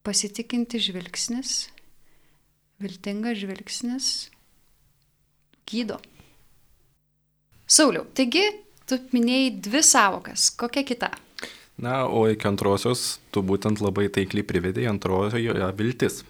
Pasitikinti 0.05 0.79
žvilgsnis, 0.81 1.67
viltingas 2.79 3.37
žvilgsnis, 3.41 4.07
gydo. 5.69 5.99
Sauliau, 7.69 8.07
taigi 8.17 8.47
Tu 8.89 8.97
minėjai 9.13 9.49
dvi 9.61 9.81
savokas. 9.85 10.47
Kokia 10.57 10.81
kita? 10.81 11.11
Na, 11.79 12.07
o 12.09 12.25
iki 12.25 12.47
antrosios 12.49 13.19
tu 13.29 13.43
būtent 13.45 13.83
labai 13.85 14.07
taikliai 14.09 14.47
privedėjai 14.49 14.89
antrojoje 14.89 15.67
viltis. 15.77 16.23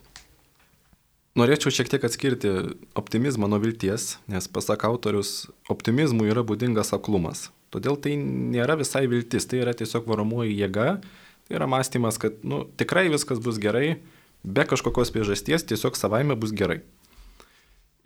Norėčiau 1.40 1.72
šiek 1.72 1.88
tiek 1.88 2.04
atskirti 2.04 2.52
optimizmą 3.00 3.48
nuo 3.48 3.62
vilties, 3.64 4.18
nes 4.28 4.50
pasak 4.52 4.84
autorius, 4.90 5.48
optimizmui 5.72 6.28
yra 6.34 6.44
būdingas 6.44 6.92
aklumas. 6.98 7.48
Todėl 7.72 7.96
tai 8.02 8.18
nėra 8.20 8.76
visai 8.76 9.06
viltis, 9.08 9.48
tai 9.48 9.62
yra 9.64 9.72
tiesiog 9.78 10.10
varomoji 10.10 10.58
jėga, 10.60 10.98
yra 11.50 11.68
mąstymas, 11.70 12.22
kad 12.22 12.40
nu, 12.46 12.64
tikrai 12.80 13.08
viskas 13.12 13.42
bus 13.44 13.58
gerai, 13.62 13.98
be 14.44 14.64
kažkokios 14.70 15.12
priežasties 15.16 15.66
tiesiog 15.68 15.98
savaime 16.00 16.38
bus 16.40 16.54
gerai. 16.56 16.82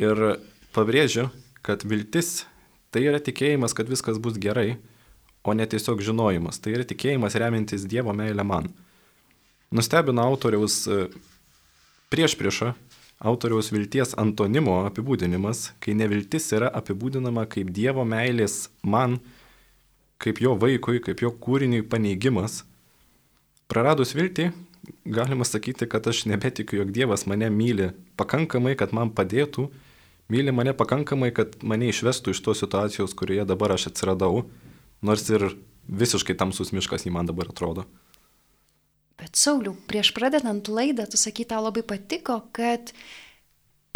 Ir 0.01 0.39
pabrėžiu, 0.73 1.29
kad 1.63 1.85
viltis 1.85 2.43
Tai 2.93 3.01
yra 3.01 3.17
tikėjimas, 3.17 3.73
kad 3.73 3.89
viskas 3.89 4.19
bus 4.21 4.37
gerai, 4.37 4.77
o 5.41 5.53
ne 5.57 5.65
tiesiog 5.65 6.03
žinojimas. 6.05 6.59
Tai 6.61 6.75
yra 6.75 6.85
tikėjimas 6.85 7.33
remiantis 7.41 7.87
Dievo 7.89 8.13
meilę 8.13 8.45
man. 8.45 8.69
Nustebino 9.73 10.21
autoriaus 10.21 10.83
prieš 12.13 12.35
priešą, 12.37 12.75
autoriaus 13.25 13.71
vilties 13.73 14.13
antonimo 14.21 14.83
apibūdinimas, 14.85 15.71
kai 15.81 15.95
neviltis 15.97 16.51
yra 16.53 16.69
apibūdinama 16.77 17.47
kaip 17.49 17.73
Dievo 17.73 18.05
meilės 18.05 18.67
man, 18.85 19.17
kaip 20.21 20.43
jo 20.43 20.53
vaikui, 20.61 21.01
kaip 21.01 21.25
jo 21.25 21.33
kūriniui 21.33 21.81
paneigimas. 21.89 22.61
Praradus 23.73 24.11
viltį, 24.13 24.51
galima 25.09 25.45
sakyti, 25.49 25.87
kad 25.89 26.05
aš 26.05 26.27
nebetikiu, 26.29 26.83
jog 26.83 26.91
Dievas 26.93 27.23
mane 27.25 27.47
myli 27.49 27.87
pakankamai, 28.21 28.75
kad 28.77 28.91
man 28.93 29.09
padėtų 29.17 29.65
myli 30.29 30.53
mane 30.53 30.75
pakankamai, 30.77 31.31
kad 31.33 31.55
mane 31.65 31.87
išvestų 31.89 32.35
iš 32.35 32.41
tos 32.45 32.61
situacijos, 32.61 33.15
kurioje 33.17 33.47
dabar 33.49 33.73
aš 33.73 33.87
atsiradau, 33.89 34.43
nors 35.01 35.25
ir 35.33 35.47
visiškai 35.89 36.35
tamsus 36.37 36.69
miškas 36.69 37.07
jį 37.07 37.15
man 37.15 37.31
dabar 37.31 37.49
atrodo. 37.49 37.87
Bet 39.17 39.41
Sauliau, 39.41 39.73
prieš 39.89 40.13
pradedant 40.13 40.69
laidą, 40.69 41.07
tu 41.09 41.17
sakai, 41.17 41.47
tau 41.49 41.65
labai 41.65 41.81
patiko, 41.81 42.43
kad 42.53 42.93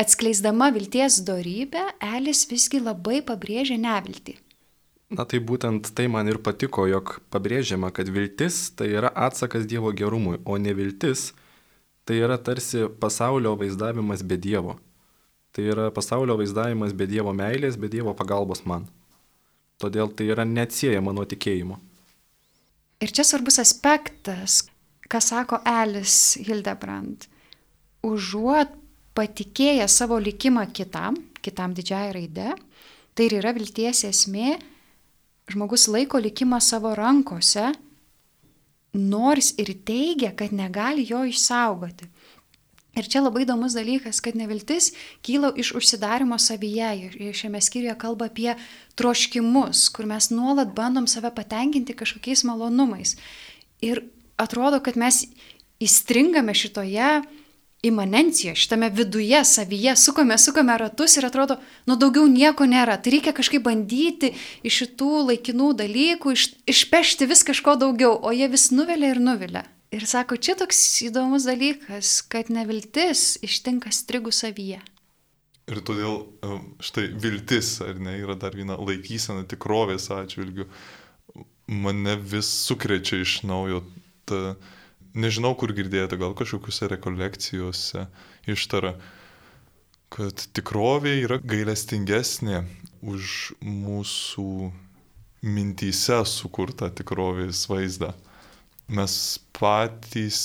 atskleisdama 0.02 0.72
vilties 0.74 1.22
darybę, 1.28 1.86
Elis 2.18 2.48
visgi 2.50 2.82
labai 2.82 3.22
pabrėžia 3.22 3.78
neviltį. 3.86 4.40
Na 5.08 5.24
tai 5.24 5.40
būtent 5.40 5.94
tai 5.96 6.10
man 6.12 6.28
ir 6.28 6.42
patiko, 6.44 6.84
jog 6.90 7.14
pabrėžiama, 7.32 7.94
kad 7.96 8.10
viltis 8.12 8.68
tai 8.76 8.90
yra 8.92 9.08
atsakas 9.16 9.64
Dievo 9.70 9.94
gerumui, 9.96 10.42
o 10.44 10.58
ne 10.60 10.74
viltis 10.76 11.32
tai 12.08 12.20
yra 12.24 12.36
tarsi 12.38 12.86
pasaulio 13.00 13.56
vaizdavimas 13.60 14.24
be 14.28 14.36
Dievo. 14.40 14.76
Tai 15.56 15.64
yra 15.64 15.88
pasaulio 15.96 16.36
vaizdavimas 16.40 16.92
be 16.92 17.08
Dievo 17.08 17.32
meilės, 17.36 17.80
be 17.80 17.88
Dievo 17.92 18.12
pagalbos 18.20 18.66
man. 18.68 18.90
Todėl 19.80 20.12
tai 20.12 20.28
yra 20.34 20.44
neatsiejama 20.48 21.16
nuo 21.16 21.24
tikėjimo. 21.30 21.80
Ir 23.00 23.12
čia 23.14 23.24
svarbus 23.28 23.62
aspektas, 23.64 24.66
ką 25.08 25.22
sako 25.24 25.62
Elis 25.70 26.36
Hildebrand. 26.42 27.30
Užuot 28.04 28.74
patikėję 29.16 29.88
savo 29.88 30.18
likimą 30.20 30.68
kitam, 30.76 31.16
kitam 31.42 31.76
didžiai 31.78 32.12
raide, 32.16 32.56
tai 33.16 33.28
ir 33.30 33.38
yra 33.40 33.54
vilties 33.56 34.04
esmė, 34.10 34.58
žmogus 35.52 35.88
laiko 35.88 36.20
likimą 36.20 36.60
savo 36.62 36.94
rankose, 36.96 37.72
nors 38.94 39.54
ir 39.60 39.74
teigia, 39.86 40.34
kad 40.36 40.54
negali 40.54 41.06
jo 41.08 41.24
išsaugoti. 41.28 42.08
Ir 42.98 43.06
čia 43.06 43.22
labai 43.22 43.44
įdomus 43.46 43.76
dalykas, 43.78 44.24
kad 44.26 44.34
neviltis 44.34 44.90
kyla 45.26 45.52
iš 45.54 45.76
užsidarimo 45.78 46.40
savyje. 46.42 46.90
Ir 47.22 47.36
šiame 47.38 47.62
skyriuje 47.62 47.94
kalba 48.02 48.26
apie 48.32 48.56
troškimus, 48.98 49.84
kur 49.94 50.10
mes 50.10 50.32
nuolat 50.34 50.74
bandom 50.74 51.06
save 51.06 51.30
patenkinti 51.36 51.94
kažkokiais 51.94 52.42
malonumais. 52.50 53.14
Ir 53.86 54.02
atrodo, 54.42 54.82
kad 54.82 54.98
mes 54.98 55.28
įstringame 55.78 56.58
šitoje 56.58 57.22
imanencijoje, 57.84 58.56
šitame 58.56 58.90
viduje, 58.90 59.46
savyje, 59.46 59.96
sukame, 59.96 60.38
sukame 60.38 60.78
ratus 60.78 61.18
ir 61.18 61.26
atrodo, 61.26 61.60
nu 61.86 61.96
daugiau 61.96 62.28
nieko 62.28 62.66
nėra. 62.66 62.98
Tai 62.98 63.14
reikia 63.14 63.34
kažkaip 63.38 63.64
bandyti 63.64 64.34
iš 64.66 64.82
šitų 64.82 65.12
laikinų 65.32 65.72
dalykų 65.82 66.34
iš, 66.34 66.50
išpešti 66.74 67.30
vis 67.30 67.46
kažko 67.48 67.78
daugiau, 67.78 68.18
o 68.18 68.34
jie 68.34 68.50
vis 68.50 68.70
nuvilia 68.74 69.14
ir 69.14 69.22
nuvilia. 69.22 69.64
Ir 69.94 70.04
sako, 70.10 70.36
čia 70.36 70.58
toks 70.60 70.80
įdomus 71.06 71.46
dalykas, 71.48 72.20
kad 72.28 72.50
neviltis 72.52 73.38
ištinka 73.46 73.94
strigų 73.96 74.34
savyje. 74.36 74.82
Ir 75.68 75.80
todėl 75.84 76.22
e, 76.24 76.58
štai 76.84 77.06
viltis, 77.20 77.78
ar 77.84 78.00
ne, 78.00 78.18
yra 78.20 78.36
dar 78.40 78.56
viena 78.56 78.76
laikysena 78.80 79.46
tikrovės 79.48 80.10
atžvilgių. 80.16 80.68
Mane 81.68 82.16
vis 82.20 82.50
sukrečia 82.68 83.20
iš 83.24 83.42
naujo 83.48 83.82
ta 84.28 84.56
nežinau 85.18 85.54
kur 85.58 85.74
girdėjote, 85.76 86.20
gal 86.22 86.36
kažkokiuose 86.38 86.90
rekolekcijose 86.94 88.06
ištara, 88.50 88.96
kad 90.14 90.44
tikrovė 90.56 91.18
yra 91.26 91.40
gailestingesnė 91.44 92.62
už 93.04 93.54
mūsų 93.62 94.72
mintyse 95.48 96.22
sukurtą 96.26 96.90
tikrovės 96.96 97.66
vaizdą. 97.70 98.14
Mes 98.88 99.14
patys 99.58 100.40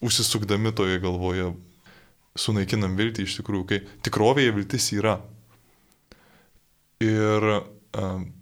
užsisukdami 0.00 0.72
toje 0.72 0.96
galvoje 1.02 1.50
sunaikinam 2.38 2.96
viltį 2.96 3.26
iš 3.26 3.36
tikrųjų, 3.40 3.66
kai 3.68 3.80
tikrovėje 4.06 4.54
viltis 4.56 4.88
yra. 4.96 5.18
Ir 7.04 7.46
a, 7.50 7.60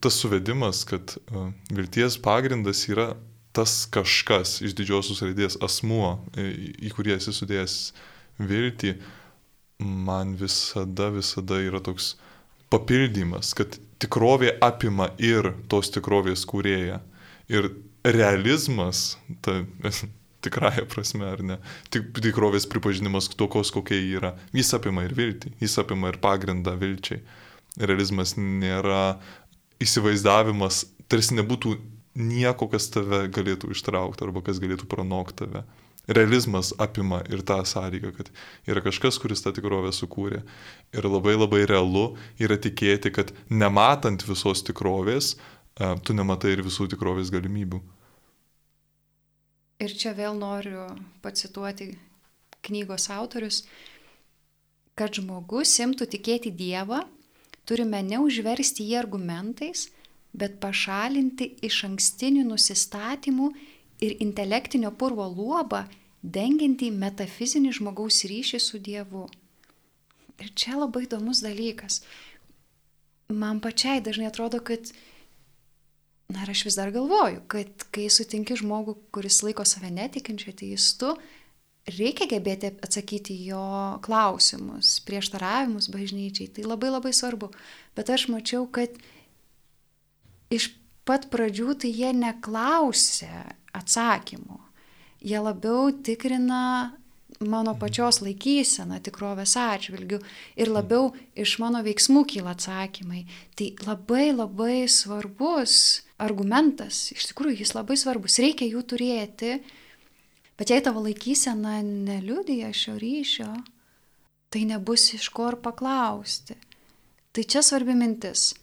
tas 0.02 0.18
suvedimas, 0.22 0.84
kad 0.86 1.16
a, 1.18 1.48
vilties 1.74 2.18
pagrindas 2.22 2.84
yra 2.90 3.12
tas 3.58 3.82
kažkas 3.90 4.60
iš 4.62 4.76
didžiosios 4.78 5.24
raidės 5.24 5.58
asmuo, 5.64 6.18
į 6.38 6.92
kurį 6.94 7.16
esi 7.16 7.34
sudėjęs 7.34 7.74
viltį, 8.38 8.94
man 9.82 10.36
visada, 10.38 11.10
visada 11.14 11.58
yra 11.62 11.82
toks 11.82 12.12
papildymas, 12.70 13.54
kad 13.58 13.78
tikrovė 14.02 14.54
apima 14.62 15.10
ir 15.18 15.52
tos 15.70 15.90
tikrovės 15.94 16.44
kūrėją. 16.48 17.00
Ir 17.50 17.70
realizmas, 18.06 19.16
ta 19.42 19.62
tikrąją 20.44 20.86
prasme, 20.92 21.26
ar 21.26 21.42
ne, 21.42 21.58
tik 21.90 22.12
tikrovės 22.22 22.68
pripažinimas 22.70 23.30
tokios, 23.34 23.72
kokia 23.74 23.98
jį 23.98 24.16
yra, 24.20 24.34
jis 24.54 24.70
apima 24.78 25.06
ir 25.06 25.16
viltį, 25.18 25.56
jis 25.62 25.78
apima 25.82 26.12
ir 26.12 26.20
pagrindą 26.22 26.76
vilčiai. 26.78 27.24
Realizmas 27.78 28.36
nėra 28.38 29.18
įsivaizdavimas, 29.82 30.84
tarsi 31.10 31.36
nebūtų 31.38 31.76
nieko, 32.18 32.68
kas 32.70 32.90
tave 32.92 33.26
galėtų 33.32 33.72
ištraukti 33.75 34.26
arba 34.26 34.42
kas 34.46 34.60
galėtų 34.62 34.88
pranokti 34.90 35.44
tave. 35.44 35.64
Realizmas 36.08 36.72
apima 36.80 37.20
ir 37.28 37.42
tą 37.44 37.58
sąlygą, 37.68 38.14
kad 38.16 38.30
yra 38.68 38.80
kažkas, 38.80 39.18
kuris 39.20 39.44
tą 39.44 39.52
tikrovę 39.52 39.92
sukūrė. 39.92 40.40
Ir 40.96 41.04
labai 41.04 41.34
labai 41.37 41.66
realu 41.68 42.14
yra 42.40 42.56
tikėti, 42.56 43.12
kad 43.12 43.34
nematant 43.52 44.25
visos 44.25 44.64
tikrovės, 44.64 45.34
e, 45.76 45.92
tu 46.00 46.16
nematai 46.16 46.54
ir 46.56 46.64
visų 46.64 46.88
tikrovės 46.94 47.28
galimybių. 47.35 47.83
Ir 49.85 49.92
čia 49.94 50.14
vėl 50.16 50.35
noriu 50.35 50.88
pacituoti 51.22 51.92
knygos 52.66 53.11
autorius, 53.14 53.61
kad 54.98 55.12
žmogus 55.14 55.76
imtų 55.85 56.09
tikėti 56.16 56.50
Dievą, 56.50 57.04
turime 57.68 58.00
neužversti 58.02 58.88
jį 58.88 58.96
argumentais, 59.04 59.90
bet 60.32 60.58
pašalinti 60.62 61.54
iš 61.64 61.82
ankstinių 61.88 62.44
nusistatymų 62.50 63.50
ir 64.04 64.16
intelektinio 64.22 64.92
purvo 64.94 65.26
luobą, 65.30 65.84
dengiantį 66.22 66.90
metafizinį 66.94 67.74
žmogaus 67.78 68.24
ryšį 68.28 68.60
su 68.62 68.80
Dievu. 68.82 69.26
Ir 70.38 70.52
čia 70.54 70.78
labai 70.78 71.06
įdomus 71.06 71.42
dalykas. 71.42 72.02
Man 73.28 73.60
pačiai 73.60 74.00
dažnai 74.00 74.28
atrodo, 74.30 74.60
kad, 74.64 74.92
na 76.32 76.44
ir 76.44 76.52
aš 76.54 76.64
vis 76.68 76.78
dar 76.78 76.92
galvoju, 76.94 77.42
kad 77.50 77.88
kai 77.94 78.06
sutinki 78.12 78.56
žmogų, 78.58 78.96
kuris 79.14 79.42
laiko 79.44 79.66
save 79.68 79.90
netikinčiu 79.92 80.52
ateistu, 80.54 81.16
reikia 81.88 82.28
gebėti 82.30 82.70
atsakyti 82.84 83.36
jo 83.48 83.98
klausimus, 84.04 84.98
prieštaravimus 85.08 85.90
bažnyčiai. 85.92 86.50
Tai 86.54 86.66
labai 86.68 86.92
labai 86.92 87.12
svarbu. 87.16 87.50
Bet 87.98 88.10
aš 88.14 88.28
mačiau, 88.32 88.66
kad 88.70 88.94
iš 90.52 90.70
pat 91.08 91.28
pradžių 91.32 91.76
tai 91.82 91.92
jie 91.92 92.12
neklausė 92.16 93.32
atsakymų. 93.76 94.58
Jie 95.24 95.38
labiau 95.42 95.90
tikrina 95.90 96.94
mano 97.38 97.74
pačios 97.78 98.20
laikyseną 98.22 98.98
tikrovės 99.04 99.54
atžvilgių 99.61 100.18
ir 100.58 100.70
labiau 100.72 101.12
iš 101.38 101.58
mano 101.62 101.82
veiksmų 101.87 102.24
kyla 102.32 102.54
atsakymai. 102.56 103.24
Tai 103.54 103.70
labai 103.87 104.30
labai 104.34 104.87
svarbus 104.90 106.02
argumentas, 106.18 107.08
iš 107.14 107.30
tikrųjų 107.30 107.62
jis 107.62 107.74
labai 107.76 107.98
svarbus, 107.98 108.40
reikia 108.42 108.66
jų 108.66 108.82
turėti, 108.90 109.58
bet 110.58 110.72
jei 110.74 110.82
tavo 110.82 111.04
laikysena 111.04 111.78
neliudija 111.87 112.72
šio 112.74 112.96
ryšio, 112.98 113.50
tai 114.50 114.64
nebus 114.66 115.12
iš 115.14 115.28
ko 115.34 115.52
ir 115.52 115.61
paklausti. 115.62 116.58
Tai 117.30 117.44
čia 117.44 117.62
svarbi 117.62 117.94
mintis. 117.94 118.54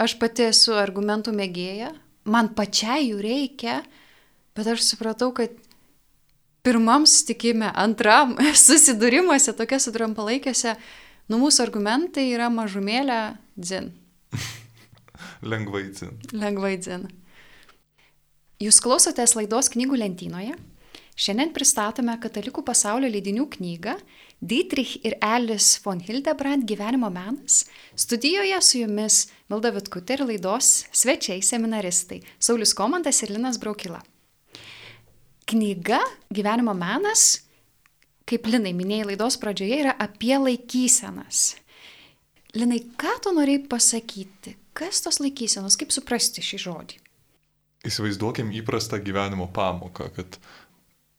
Aš 0.00 0.14
pati 0.16 0.46
esu 0.48 0.72
argumentų 0.80 1.34
mėgėja, 1.36 1.90
man 2.24 2.54
pačiai 2.56 3.10
jų 3.10 3.18
reikia, 3.20 3.80
bet 4.56 4.70
aš 4.72 4.86
supratau, 4.86 5.28
kad 5.36 5.52
pirmam 6.64 7.04
susitikime, 7.04 7.68
antram 7.76 8.32
susidūrimuose, 8.64 9.52
tokiuose 9.58 9.92
trumpalaikiuose, 9.92 10.76
nu 11.28 11.40
mūsų 11.42 11.66
argumentai 11.66 12.30
yra 12.32 12.48
mažumėlė 12.52 13.20
dzin. 13.60 13.92
Lengvai 15.52 15.84
dzin. 15.92 16.16
Lengvai 16.32 16.74
dzin. 16.80 17.04
Jūs 18.60 18.80
klausotės 18.84 19.36
laidos 19.36 19.68
knygų 19.72 20.00
lentynoje. 20.00 20.56
Šiandien 21.20 21.52
pristatome 21.52 22.14
Katalikų 22.20 22.64
pasaulio 22.64 23.08
leidinių 23.12 23.46
knygą 23.52 23.98
Dietrich 24.40 25.04
ir 25.04 25.18
Alice 25.20 25.80
von 25.84 26.00
Hildebrand 26.00 26.64
gyvenimo 26.64 27.10
menas. 27.10 27.66
Studijoje 27.96 28.62
su 28.62 28.78
jumis 28.80 29.26
Milda 29.52 29.68
Vitkutė 29.74 30.16
ir 30.16 30.24
laidos 30.24 30.86
svečiai 30.96 31.42
seminaristai 31.44 32.22
Saulis 32.40 32.72
Komantas 32.72 33.20
ir 33.20 33.34
Linas 33.34 33.60
Braukila. 33.60 34.00
Knyga 35.50 36.00
Gyvenimo 36.32 36.72
menas, 36.72 37.42
kaip 38.24 38.48
Linai 38.48 38.72
minėjai 38.72 39.10
laidos 39.12 39.36
pradžioje, 39.42 39.82
yra 39.84 39.94
apie 40.00 40.32
laikysenas. 40.38 41.58
Linai, 42.56 42.80
ką 42.96 43.18
tu 43.20 43.36
norėjai 43.36 43.66
pasakyti? 43.68 44.56
Kas 44.72 45.04
tos 45.04 45.20
laikysenos, 45.20 45.76
kaip 45.76 45.92
suprasti 45.92 46.40
šį 46.40 46.64
žodį? 46.64 47.00
Įsivaizduokim 47.90 48.54
įprastą 48.56 48.96
gyvenimo 49.04 49.50
pamoką, 49.52 50.08
kad 50.16 50.40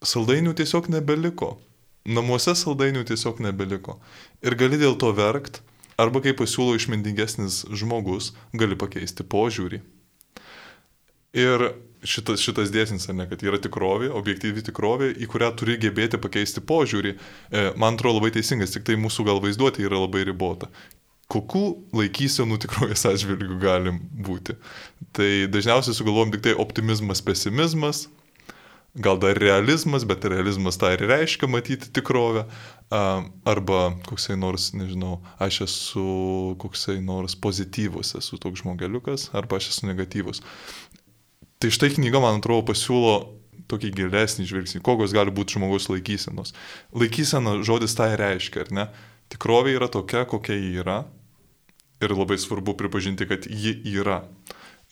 saldainių 0.01 0.55
tiesiog 0.57 0.89
nebeliko. 0.89 1.59
Namuose 2.05 2.55
saldainių 2.57 3.03
tiesiog 3.05 3.41
nebeliko. 3.45 3.99
Ir 4.41 4.57
gali 4.57 4.79
dėl 4.81 4.95
to 4.97 5.11
verkt, 5.13 5.61
arba 6.01 6.21
kaip 6.23 6.39
pasiūlo 6.41 6.73
išmintingesnis 6.79 7.65
žmogus, 7.77 8.31
gali 8.57 8.77
pakeisti 8.79 9.25
požiūrį. 9.27 9.81
Ir 11.37 11.67
šitas, 12.03 12.41
šitas 12.43 12.71
dėsnis, 12.73 13.05
ne, 13.13 13.27
kad 13.29 13.43
yra 13.45 13.59
tikrovė, 13.61 14.09
objektyvi 14.17 14.65
tikrovė, 14.67 15.11
į 15.21 15.29
kurią 15.31 15.51
turi 15.59 15.77
gebėti 15.79 16.19
pakeisti 16.19 16.63
požiūrį, 16.65 17.13
e, 17.15 17.67
man 17.79 17.95
atrodo 17.95 18.19
labai 18.19 18.33
teisingas, 18.35 18.73
tik 18.73 18.87
tai 18.87 18.97
mūsų 18.99 19.27
gal 19.29 19.39
vaizduotė 19.43 19.85
yra 19.87 20.01
labai 20.01 20.25
ribota. 20.27 20.71
kokių 21.31 21.65
laikysenų 21.95 22.57
tikrovės 22.59 23.05
atžvilgių 23.07 23.57
galim 23.61 24.01
būti. 24.11 24.57
Tai 25.15 25.29
dažniausiai 25.47 25.95
sugalvom 25.95 26.33
tik 26.33 26.43
tai 26.43 26.55
optimizmas, 26.59 27.21
pesimizmas, 27.23 28.09
gal 28.95 29.19
dar 29.19 29.37
realizmas, 29.39 30.03
bet 30.03 30.25
realizmas 30.27 30.77
tą 30.79 30.91
ir 30.95 31.05
reiškia 31.07 31.47
matyti 31.47 31.91
tikrovę, 31.95 32.45
arba 32.91 33.81
koksai 34.07 34.35
nors, 34.39 34.71
nežinau, 34.75 35.21
aš 35.39 35.61
esu 35.67 36.07
koksai 36.59 36.99
nors 37.03 37.37
pozityvus, 37.39 38.15
esu 38.19 38.39
toks 38.41 38.63
žmogeliukas, 38.63 39.29
arba 39.37 39.61
aš 39.61 39.71
esu 39.71 39.87
negatyvus. 39.87 40.43
Tai 41.61 41.71
štai 41.71 41.93
knyga, 41.95 42.19
man 42.19 42.41
atrodo, 42.41 42.65
pasiūlo 42.71 43.15
tokį 43.71 43.93
gilesnį 43.95 44.47
žvilgsnį, 44.49 44.83
kokios 44.83 45.15
gali 45.15 45.31
būti 45.31 45.55
žmogaus 45.55 45.87
laikysenos. 45.87 46.51
Laikysena 46.91 47.61
žodis 47.63 47.95
tai 47.95 48.11
reiškia, 48.19 48.65
ar 48.65 48.75
ne? 48.75 48.85
Tikrovė 49.31 49.77
yra 49.77 49.87
tokia, 49.87 50.25
kokia 50.27 50.57
ji 50.57 50.81
yra, 50.81 50.97
ir 52.01 52.11
labai 52.17 52.37
svarbu 52.41 52.75
pripažinti, 52.77 53.27
kad 53.29 53.45
ji 53.47 53.77
yra. 53.93 54.23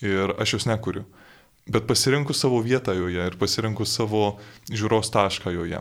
Ir 0.00 0.32
aš 0.40 0.56
jos 0.56 0.66
nekuriu. 0.70 1.04
Bet 1.70 1.86
pasirinku 1.86 2.34
savo 2.34 2.58
vietą 2.64 2.96
joje 2.98 3.26
ir 3.30 3.36
pasirinku 3.38 3.86
savo 3.86 4.40
žiūros 4.66 5.12
tašką 5.14 5.52
joje. 5.54 5.78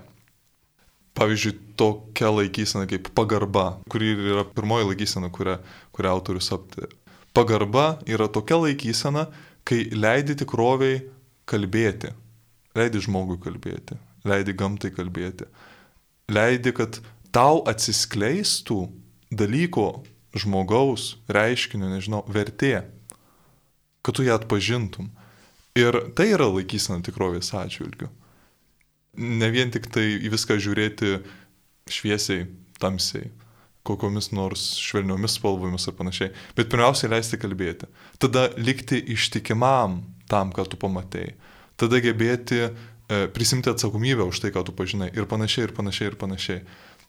Pavyzdžiui, 1.18 1.56
tokia 1.80 2.30
laikysena 2.32 2.86
kaip 2.88 3.10
pagarba, 3.18 3.80
kuri 3.90 4.14
yra 4.14 4.46
pirmoji 4.46 4.92
laikysena, 4.92 5.32
kurią, 5.34 5.58
kurią 5.96 6.12
autorius 6.14 6.52
aptarė. 6.54 6.92
Pagarba 7.34 7.88
yra 8.08 8.30
tokia 8.30 8.60
laikysena, 8.62 9.26
kai 9.66 9.88
leidi 9.92 10.38
tikroviai 10.38 11.02
kalbėti, 11.50 12.14
leidi 12.78 13.02
žmogui 13.04 13.40
kalbėti, 13.42 13.98
leidi 14.30 14.56
gamtai 14.58 14.94
kalbėti, 14.94 15.50
leidi, 16.30 16.74
kad 16.78 17.02
tau 17.34 17.64
atsiskleistų 17.70 18.80
dalyko 19.34 20.04
žmogaus 20.38 21.16
reiškinio, 21.30 21.90
nežinau, 21.90 22.24
vertė, 22.30 22.84
kad 24.06 24.18
tu 24.18 24.26
ją 24.26 24.38
atpažintum. 24.38 25.10
Ir 25.78 25.96
tai 26.18 26.32
yra 26.34 26.48
laikysena 26.50 27.04
tikrovės 27.06 27.52
atžvilgiu. 27.54 28.10
Ne 29.20 29.50
vien 29.54 29.70
tik 29.74 29.90
tai 29.94 30.06
į 30.18 30.32
viską 30.34 30.58
žiūrėti 30.62 31.20
šviesiai, 31.90 32.48
tamsiai, 32.80 33.30
kokomis 33.88 34.32
nors 34.36 34.76
švelniomis 34.80 35.38
spalvomis 35.40 35.88
ar 35.90 35.96
panašiai, 35.98 36.34
bet 36.58 36.70
pirmiausia 36.72 37.10
leisti 37.12 37.40
kalbėti. 37.42 37.90
Tada 38.22 38.48
likti 38.58 39.00
ištikimam 39.16 40.02
tam, 40.30 40.54
ką 40.56 40.68
tu 40.70 40.80
pamatėjai. 40.80 41.34
Tada 41.80 42.02
gebėti 42.04 42.60
e, 42.66 42.70
prisimti 43.34 43.72
atsakomybę 43.72 44.28
už 44.30 44.44
tai, 44.44 44.54
ką 44.56 44.66
tu 44.68 44.76
pažinai 44.76 45.10
ir 45.16 45.28
panašiai, 45.30 45.70
ir 45.70 45.76
panašiai, 45.76 46.12
ir 46.12 46.18
panašiai. 46.20 46.64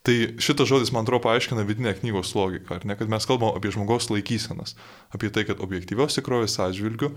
Tai 0.07 0.15
šitas 0.41 0.69
žodis, 0.71 0.91
man 0.97 1.05
atrodo, 1.05 1.21
paaiškina 1.27 1.63
vidinę 1.69 1.93
knygos 1.99 2.33
logiką, 2.33 2.79
ar 2.79 2.87
ne, 2.89 2.97
kad 2.97 3.11
mes 3.13 3.27
kalbam 3.29 3.53
apie 3.53 3.73
žmogaus 3.75 4.09
laikysenas, 4.09 4.73
apie 5.13 5.29
tai, 5.29 5.45
kad 5.49 5.61
objektyvios 5.61 6.17
tikrovės 6.17 6.57
atžvilgių 6.65 7.11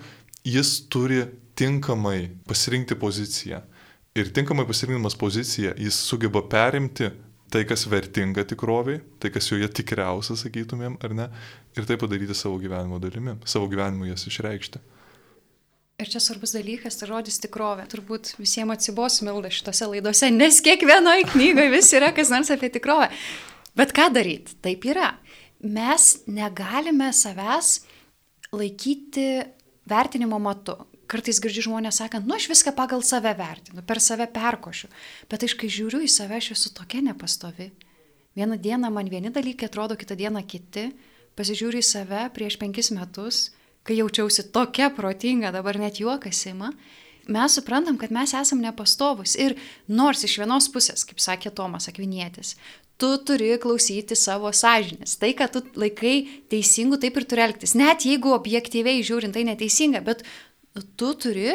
jis 0.43 0.73
turi 0.91 1.21
tinkamai 1.55 2.33
pasirinkti 2.49 2.97
poziciją. 2.99 3.61
Ir 4.19 4.33
tinkamai 4.35 4.65
pasirinkdamas 4.67 5.15
poziciją 5.15 5.71
jis 5.79 5.95
sugeba 6.09 6.43
perimti 6.43 7.07
tai, 7.53 7.63
kas 7.69 7.85
vertinga 7.87 8.43
tikroviai, 8.49 8.99
tai, 9.21 9.31
kas 9.31 9.47
joje 9.47 9.69
tikriausia, 9.79 10.35
sakytumėm, 10.41 10.97
ar 11.05 11.15
ne, 11.15 11.29
ir 11.77 11.87
tai 11.87 11.95
padaryti 12.01 12.35
savo 12.35 12.59
gyvenimo 12.59 12.99
dalimi, 12.99 13.37
savo 13.47 13.69
gyvenimu 13.71 14.09
jas 14.09 14.27
išreikšti. 14.27 14.81
Ir 16.01 16.09
čia 16.09 16.17
svarbus 16.23 16.55
dalykas, 16.55 16.95
tai 16.97 17.07
žodis 17.11 17.37
tikrovė. 17.43 17.85
Turbūt 17.91 18.33
visiems 18.39 18.73
atsibos 18.73 19.19
milda 19.21 19.51
šitose 19.53 19.85
laidose, 19.91 20.31
nes 20.33 20.57
kiekvienoje 20.65 21.27
knygoje 21.29 21.69
vis 21.69 21.91
yra 21.93 22.09
kas 22.15 22.31
nors 22.33 22.49
apie 22.53 22.71
tikrovę. 22.73 23.11
Bet 23.77 23.93
ką 23.93 24.07
daryti? 24.15 24.57
Taip 24.65 24.87
yra. 24.89 25.11
Mes 25.61 26.23
negalime 26.25 27.11
savęs 27.13 27.83
laikyti 28.53 29.45
vertinimo 29.89 30.41
matu. 30.41 30.79
Kartais 31.09 31.37
girdžiu 31.43 31.67
žmonės 31.67 32.01
sakant, 32.01 32.25
nu 32.25 32.33
aš 32.39 32.49
viską 32.49 32.73
pagal 32.73 33.03
save 33.05 33.35
vertinu, 33.37 33.83
per 33.85 34.01
save 34.01 34.25
perkošiu. 34.33 34.89
Bet 35.29 35.45
aš 35.45 35.53
kai 35.59 35.69
žiūriu 35.69 36.01
į 36.01 36.09
save, 36.09 36.39
aš 36.39 36.55
esu 36.55 36.73
tokia 36.73 37.03
nepastovi. 37.05 37.69
Vieną 38.33 38.57
dieną 38.57 38.89
man 38.89 39.11
vieni 39.13 39.29
dalykai 39.29 39.69
atrodo, 39.69 39.93
kitą 39.99 40.17
dieną 40.17 40.41
kiti. 40.49 40.89
Pasižiūriu 41.37 41.83
į 41.83 41.85
save 41.85 42.29
prieš 42.33 42.57
penkis 42.61 42.89
metus 42.95 43.51
kai 43.83 43.97
jaučiausi 43.99 44.47
tokia 44.55 44.89
protinga, 44.95 45.51
dabar 45.55 45.79
net 45.79 45.99
juokas 45.99 46.45
ima, 46.49 46.71
mes 47.27 47.57
suprantam, 47.57 47.97
kad 47.99 48.11
mes 48.11 48.33
esam 48.35 48.61
nepastovus. 48.63 49.35
Ir 49.39 49.57
nors 49.87 50.23
iš 50.27 50.37
vienos 50.41 50.69
pusės, 50.71 51.05
kaip 51.07 51.21
sakė 51.23 51.51
Tomas 51.55 51.89
Akvinėtis, 51.91 52.55
tu 52.99 53.11
turi 53.27 53.53
klausyti 53.61 54.15
savo 54.19 54.51
sąžinės. 54.55 55.17
Tai, 55.19 55.33
kad 55.37 55.55
tu 55.55 55.63
laikai 55.79 56.15
teisingų, 56.51 56.99
taip 57.03 57.19
ir 57.19 57.27
turi 57.27 57.45
elgtis. 57.47 57.75
Net 57.79 58.05
jeigu 58.07 58.33
objektyviai 58.35 59.03
žiūrint 59.05 59.35
tai 59.35 59.45
neteisinga, 59.47 60.03
bet 60.05 60.23
tu 60.99 61.13
turi 61.19 61.49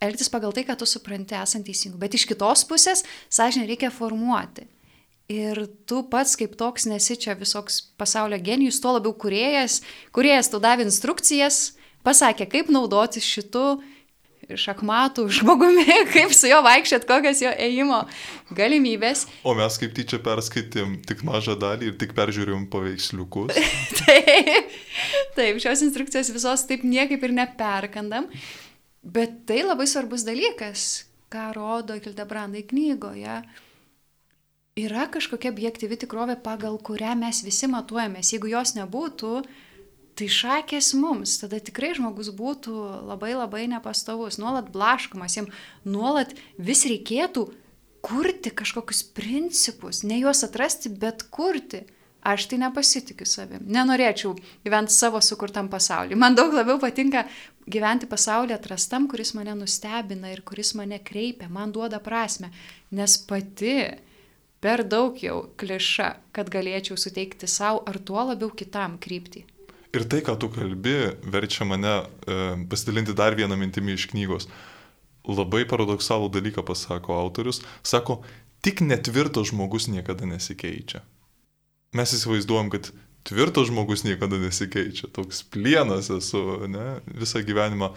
elgtis 0.00 0.32
pagal 0.32 0.54
tai, 0.56 0.64
ką 0.68 0.76
tu 0.80 0.88
supranti 0.88 1.36
esant 1.38 1.66
teisingu. 1.68 2.00
Bet 2.00 2.16
iš 2.16 2.26
kitos 2.28 2.64
pusės 2.68 3.04
sąžinę 3.32 3.68
reikia 3.68 3.92
formuoti. 3.94 4.66
Ir 5.30 5.62
tu 5.86 6.00
pats 6.10 6.32
kaip 6.34 6.56
toks 6.58 6.88
nesi 6.90 7.14
čia 7.20 7.36
visoks 7.38 7.76
pasaulio 8.00 8.40
genijus, 8.42 8.80
tuo 8.82 8.96
labiau 8.96 9.14
kuriejas, 9.14 9.78
kuriejas 10.16 10.50
tu 10.50 10.58
davė 10.58 10.88
instrukcijas, 10.88 11.76
pasakė, 12.02 12.48
kaip 12.50 12.72
naudotis 12.74 13.28
šitu 13.28 13.78
šachmatų 14.58 15.28
žmogumi, 15.30 15.84
kaip 16.14 16.34
su 16.34 16.50
juo 16.50 16.58
vaikščiat, 16.66 17.06
kokios 17.06 17.44
jo 17.44 17.52
ėjimo 17.54 18.00
galimybės. 18.58 19.28
O 19.46 19.54
mes 19.54 19.78
kaip 19.78 19.94
tyčia 19.94 20.18
perskaitėm 20.24 20.98
tik 21.06 21.22
mažą 21.28 21.54
dalį 21.62 21.92
ir 21.92 21.96
tik 22.02 22.16
peržiūrėjom 22.18 22.66
paveiksliukus. 22.74 23.54
taip, 24.02 24.76
taip, 25.38 25.62
šios 25.62 25.86
instrukcijos 25.86 26.34
visos 26.34 26.66
taip 26.66 26.82
niekaip 26.82 27.22
ir 27.22 27.38
neperkandam, 27.38 28.26
bet 29.06 29.44
tai 29.46 29.62
labai 29.62 29.86
svarbus 29.86 30.26
dalykas, 30.26 30.90
ką 31.30 31.52
rodo 31.54 32.02
Kildebrandai 32.02 32.66
knygoje. 32.66 33.22
Ja? 33.22 33.42
Yra 34.84 35.06
kažkokia 35.12 35.52
objektyvi 35.52 35.98
tikrovė, 36.04 36.36
pagal 36.42 36.78
kurią 36.82 37.16
mes 37.18 37.42
visi 37.46 37.68
matuojamės. 37.70 38.32
Jeigu 38.34 38.50
jos 38.52 38.74
nebūtų, 38.76 39.32
tai 40.18 40.28
šakės 40.28 40.92
mums, 41.00 41.38
tada 41.40 41.60
tikrai 41.64 41.94
žmogus 41.96 42.28
būtų 42.36 42.74
labai 43.08 43.32
labai 43.36 43.64
nepastovus, 43.72 44.40
nuolat 44.42 44.68
blaškomas, 44.74 45.38
jam 45.38 45.48
nuolat 45.88 46.34
vis 46.58 46.84
reikėtų 46.88 47.46
kurti 48.04 48.52
kažkokius 48.56 49.04
principus, 49.16 50.02
ne 50.04 50.20
juos 50.20 50.44
atrasti, 50.46 50.92
bet 50.92 51.26
kurti. 51.32 51.86
Aš 52.20 52.50
tai 52.50 52.58
nepasitikiu 52.60 53.24
savim. 53.24 53.62
Nenorėčiau 53.72 54.34
gyventi 54.60 54.92
savo 54.92 55.22
sukurtam 55.24 55.70
pasauliu. 55.72 56.18
Man 56.20 56.34
daug 56.36 56.52
labiau 56.52 56.76
patinka 56.76 57.22
gyventi 57.64 58.04
pasaulyje 58.10 58.58
atrastam, 58.58 59.06
kuris 59.08 59.32
mane 59.32 59.54
nustebina 59.56 60.28
ir 60.28 60.42
kuris 60.44 60.74
mane 60.76 60.98
kreipia, 61.00 61.48
man 61.48 61.72
duoda 61.72 61.96
prasme. 62.04 62.50
Nes 62.92 63.16
pati 63.24 63.72
per 64.60 64.84
daug 64.84 65.16
jau 65.20 65.38
kliša, 65.60 66.10
kad 66.36 66.50
galėčiau 66.52 66.98
suteikti 67.00 67.48
savo 67.48 67.82
ar 67.88 67.98
tuo 67.98 68.22
labiau 68.28 68.52
kitam 68.52 68.98
kryptį. 69.00 69.46
Ir 69.90 70.04
tai, 70.06 70.20
ką 70.22 70.36
tu 70.38 70.50
kalbi, 70.54 70.96
verčia 71.26 71.66
mane 71.66 71.94
e, 71.98 72.36
pasidalinti 72.70 73.16
dar 73.18 73.34
vieną 73.34 73.56
mintimį 73.58 73.96
iš 73.96 74.06
knygos. 74.12 74.46
Labai 75.26 75.64
paradoksalų 75.68 76.30
dalyką 76.36 76.62
pasako 76.66 77.16
autorius. 77.18 77.58
Sako, 77.82 78.20
tik 78.62 78.84
netvirtas 78.86 79.50
žmogus 79.50 79.88
niekada 79.90 80.28
nesikeičia. 80.30 81.02
Mes 81.98 82.14
įsivaizduojam, 82.14 82.70
kad 82.70 82.92
tvirtas 83.26 83.66
žmogus 83.72 84.06
niekada 84.06 84.38
nesikeičia. 84.38 85.10
Toks 85.10 85.42
plienas 85.50 86.12
esu, 86.14 86.44
ne? 86.70 87.00
visą 87.10 87.42
gyvenimą 87.42 87.90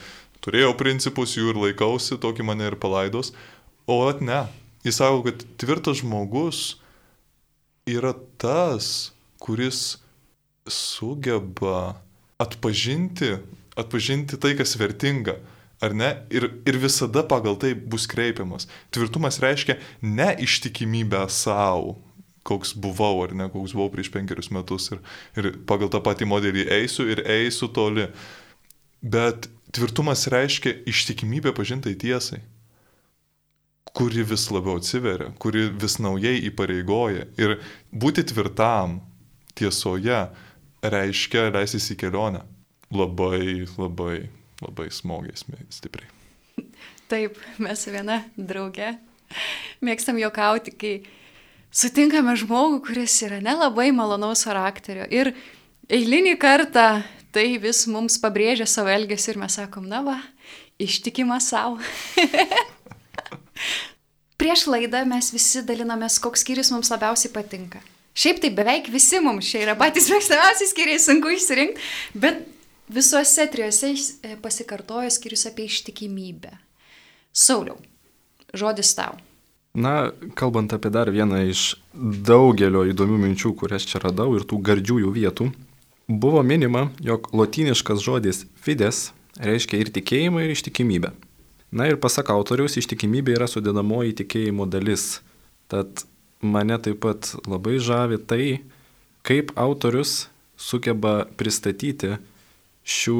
turėjau 0.43 0.73
principus, 0.79 1.37
jų 1.37 1.53
ir 1.53 1.61
laikausi, 1.67 2.17
tokį 2.17 2.47
mane 2.49 2.71
ir 2.71 2.79
palaidos. 2.81 3.35
O 3.85 4.01
at 4.09 4.23
ne, 4.25 4.47
Jis 4.83 4.99
sako, 4.99 5.23
kad 5.23 5.43
tvirtas 5.57 6.01
žmogus 6.01 6.75
yra 7.87 8.13
tas, 8.37 9.13
kuris 9.39 9.97
sugeba 10.67 12.01
atpažinti, 12.37 13.37
atpažinti 13.79 14.39
tai, 14.39 14.53
kas 14.59 14.75
vertinga, 14.79 15.37
ar 15.83 15.95
ne, 15.95 16.09
ir, 16.31 16.49
ir 16.67 16.79
visada 16.79 17.23
pagal 17.27 17.55
tai 17.59 17.73
bus 17.75 18.07
kreipiamas. 18.11 18.67
Tvirtumas 18.91 19.39
reiškia 19.43 19.79
ne 20.01 20.29
ištikimybę 20.43 21.25
savo, 21.31 21.97
koks 22.43 22.75
buvau, 22.75 23.23
ar 23.23 23.35
ne, 23.35 23.47
koks 23.51 23.75
buvau 23.75 23.91
prieš 23.91 24.11
penkerius 24.11 24.51
metus 24.51 24.89
ir, 24.91 25.03
ir 25.39 25.51
pagal 25.67 25.91
tą 25.91 26.03
patį 26.03 26.27
modelį 26.27 26.67
eisiu 26.79 27.07
ir 27.11 27.23
eisiu 27.23 27.71
toli. 27.71 28.09
Bet 29.03 29.47
tvirtumas 29.75 30.27
reiškia 30.31 30.81
ištikimybę 30.91 31.55
pažintai 31.55 31.95
tiesai 31.99 32.43
kuri 33.93 34.23
vis 34.25 34.47
labiau 34.51 34.79
atsiveria, 34.81 35.31
kuri 35.39 35.67
vis 35.69 35.99
naujai 36.01 36.39
įpareigoja. 36.49 37.27
Ir 37.37 37.59
būti 37.93 38.25
tvirtam 38.29 38.99
tiesoje 39.57 40.25
reiškia 40.83 41.49
leisis 41.53 41.91
į 41.93 41.99
kelionę. 42.01 42.43
Labai, 42.93 43.65
labai, 43.77 44.27
labai 44.61 44.89
smogės 44.93 45.45
stipriai. 45.73 46.09
Taip, 47.11 47.37
mes 47.61 47.87
viena 47.89 48.21
drauge 48.37 48.95
mėgstam 49.85 50.19
jokauti, 50.21 50.73
kai 50.77 50.93
sutinkame 51.73 52.35
žmogų, 52.37 52.83
kuris 52.87 53.15
yra 53.25 53.41
nelabai 53.43 53.89
malonaus 53.95 54.45
charakterio. 54.47 55.07
Ir 55.09 55.33
eilinį 55.89 56.37
kartą 56.41 57.03
tai 57.33 57.47
vis 57.61 57.85
mums 57.89 58.19
pabrėžia 58.21 58.67
savo 58.69 58.93
elgesį 58.93 59.33
ir 59.33 59.41
mes 59.41 59.57
sakom, 59.57 59.89
na 59.89 60.03
va, 60.05 60.19
ištikima 60.81 61.39
savo. 61.41 61.81
Prieš 64.41 64.65
laidą 64.67 65.03
mes 65.07 65.29
visi 65.33 65.61
dalinomės, 65.65 66.19
koks 66.23 66.43
skyrius 66.43 66.71
mums 66.73 66.91
labiausiai 66.91 67.31
patinka. 67.33 67.83
Šiaip 68.13 68.41
tai 68.43 68.51
beveik 68.53 68.89
visi 68.93 69.21
mums 69.23 69.47
čia 69.49 69.63
yra 69.63 69.75
patys 69.77 70.09
mėgstamiausi 70.11 70.69
skyriai, 70.69 71.01
sunku 71.01 71.31
išsirinkti, 71.33 71.81
bet 72.13 72.43
visuose 72.93 73.47
trijuose 73.49 73.93
e, 73.93 74.35
pasikartojo 74.41 75.09
skyrius 75.13 75.47
apie 75.49 75.65
ištikimybę. 75.69 76.53
Sauliau, 77.33 77.79
žodis 78.53 78.93
tau. 78.97 79.17
Na, 79.73 80.11
kalbant 80.37 80.73
apie 80.75 80.91
dar 80.93 81.09
vieną 81.09 81.39
iš 81.49 81.73
daugelio 81.97 82.83
įdomių 82.91 83.17
minčių, 83.23 83.55
kurias 83.57 83.87
čia 83.89 84.03
radau 84.03 84.35
ir 84.37 84.45
tų 84.45 84.59
gardžiųjų 84.61 85.13
vietų, 85.15 85.49
buvo 86.07 86.43
minima, 86.45 86.91
jog 87.01 87.31
lotyniškas 87.33 88.03
žodis 88.05 88.43
fides 88.61 89.07
reiškia 89.41 89.79
ir 89.81 89.89
tikėjimą, 89.95 90.43
ir 90.45 90.53
ištikimybę. 90.53 91.09
Na 91.73 91.87
ir 91.89 91.97
pasak 92.01 92.29
autoriaus, 92.29 92.77
ištikimybė 92.77 93.33
yra 93.37 93.49
sudėdamoji 93.49 94.13
tikėjimo 94.21 94.67
dalis. 94.69 95.23
Tad 95.71 96.05
mane 96.43 96.77
taip 96.83 97.01
pat 97.01 97.33
labai 97.49 97.79
žavi 97.81 98.19
tai, 98.21 98.45
kaip 99.25 99.55
autorius 99.57 100.27
sugeba 100.59 101.23
pristatyti 101.39 102.17
šių 102.85 103.19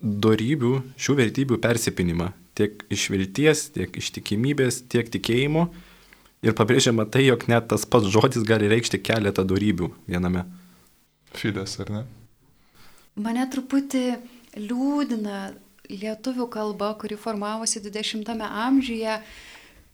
darybių, 0.00 0.74
šių 0.96 1.16
vertybių 1.20 1.60
persipinimą 1.60 2.30
tiek 2.60 2.84
iš 2.92 3.08
vilties, 3.12 3.68
tiek 3.74 3.94
iš 3.96 4.12
tikimybės, 4.16 4.82
tiek 4.92 5.08
tikėjimo. 5.12 5.68
Ir 6.44 6.56
pabrėžiama 6.56 7.06
tai, 7.12 7.26
jog 7.28 7.46
net 7.52 7.68
tas 7.72 7.84
pats 7.88 8.08
žodis 8.12 8.44
gali 8.48 8.68
reikšti 8.70 9.00
keletą 9.04 9.44
darybių 9.48 9.90
viename. 10.08 10.46
Fides, 11.36 11.76
ar 11.82 11.92
ne? 11.92 12.02
Mane 13.20 13.44
truputį 13.52 14.04
liūdina 14.56 15.50
lietuvių 16.00 16.46
kalba, 16.52 16.94
kuri 17.00 17.18
formavosi 17.18 17.82
20-ame 17.82 18.46
amžiuje, 18.66 19.18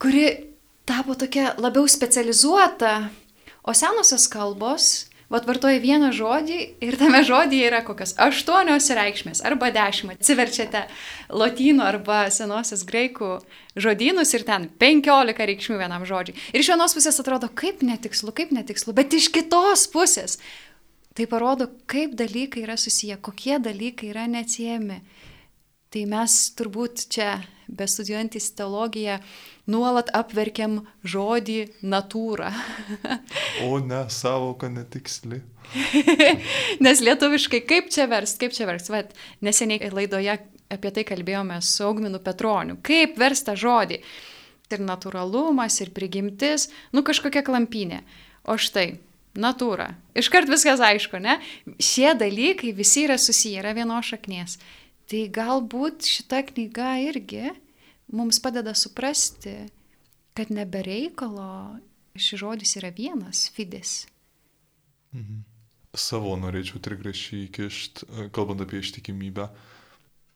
kuri 0.03 0.27
tapo 0.87 1.17
tokia 1.19 1.55
labiau 1.59 1.89
specializuota, 1.89 3.09
o 3.67 3.75
senosios 3.75 4.29
kalbos, 4.31 5.07
vad 5.33 5.47
vartoja 5.49 5.81
vieną 5.83 6.13
žodį 6.15 6.59
ir 6.87 6.97
tame 7.01 7.23
žodį 7.27 7.63
yra 7.67 7.81
kokios 7.87 8.13
aštuonios 8.23 8.87
reikšmės 8.95 9.43
arba 9.47 9.73
dešimt. 9.75 10.21
Atsiverčiate 10.21 10.85
lotynų 11.35 11.83
arba 11.83 12.21
senosios 12.35 12.85
graikų 12.87 13.33
žodynus 13.75 14.35
ir 14.39 14.47
ten 14.47 14.69
penkiolika 14.79 15.49
reikšmių 15.49 15.81
vienam 15.83 16.07
žodžiui. 16.07 16.37
Ir 16.55 16.63
iš 16.63 16.71
vienos 16.75 16.95
pusės 16.95 17.19
atrodo, 17.23 17.51
kaip 17.51 17.83
netikslu, 17.87 18.31
kaip 18.37 18.55
netikslu, 18.55 18.95
bet 18.97 19.19
iš 19.19 19.33
kitos 19.35 19.89
pusės 19.91 20.39
tai 21.17 21.27
parodo, 21.27 21.71
kaip 21.89 22.15
dalykai 22.15 22.63
yra 22.67 22.77
susiję, 22.77 23.17
kokie 23.17 23.59
dalykai 23.59 24.13
yra 24.13 24.27
neatsiejami. 24.29 25.01
Tai 25.94 26.03
mes 26.11 26.33
turbūt 26.59 27.07
čia, 27.14 27.37
bestudijuojantys 27.66 28.51
teologiją, 28.59 29.20
nuolat 29.70 30.11
apverkiam 30.14 30.81
žodį 31.07 31.61
natūra. 31.87 32.51
o 33.66 33.79
ne, 33.83 34.05
savoka 34.12 34.70
netiksli. 34.72 35.40
Nes 36.85 37.03
lietuviškai 37.03 37.62
kaip 37.66 37.90
čia 37.94 38.07
verst, 38.11 38.38
kaip 38.42 38.55
čia 38.55 38.68
verst. 38.68 38.90
Vat, 38.92 39.14
neseniai 39.46 39.90
laidoje 39.94 40.37
apie 40.72 40.92
tai 40.94 41.05
kalbėjome 41.07 41.59
su 41.62 41.85
Augminu 41.87 42.20
Petroniu. 42.22 42.79
Kaip 42.87 43.18
versta 43.20 43.57
žodį. 43.59 44.01
Ir 44.75 44.83
natūralumas, 44.83 45.79
ir 45.83 45.92
prigimtis, 45.94 46.66
nu 46.90 47.05
kažkokia 47.07 47.44
klampinė. 47.46 48.01
O 48.51 48.57
štai, 48.59 48.96
natūra. 49.38 49.92
Iškart 50.18 50.51
viskas 50.51 50.83
aišku, 50.83 51.20
ne? 51.22 51.38
Šie 51.79 52.11
dalykai 52.18 52.72
visi 52.75 53.05
yra 53.07 53.18
susiję, 53.20 53.62
yra 53.62 53.77
vienos 53.77 54.11
šaknies. 54.11 54.59
Tai 55.07 55.23
galbūt 55.31 56.07
šita 56.09 56.42
knyga 56.49 56.97
irgi 57.07 57.53
mums 58.14 58.40
padeda 58.42 58.75
suprasti, 58.75 59.55
kad 60.35 60.51
nebereikalo 60.51 61.79
šis 62.16 62.40
žodis 62.40 62.77
yra 62.81 62.90
vienas- 62.90 63.47
fidis. 63.55 64.07
Mhm. 65.14 65.45
Savo 65.97 66.35
norėčiau 66.37 66.81
trigrašį 66.83 67.49
įkišti, 67.49 68.31
kalbant 68.33 68.61
apie 68.61 68.83
ištikimybę. 68.83 69.49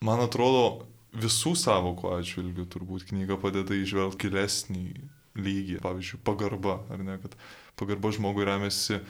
Man 0.00 0.20
atrodo, 0.24 0.86
visų 1.12 1.52
savokų 1.58 2.14
atžvilgių 2.16 2.64
turbūt 2.70 3.08
knyga 3.10 3.36
padeda 3.36 3.74
išvelgti 3.74 4.30
gilesnį 4.30 4.84
lygį. 5.36 5.80
Pavyzdžiui, 5.82 6.22
pagarba, 6.24 6.80
ar 6.90 7.02
ne, 7.04 7.18
kad 7.18 7.36
pagarba 7.76 8.12
žmogui 8.14 8.46
remiasi 8.46 9.00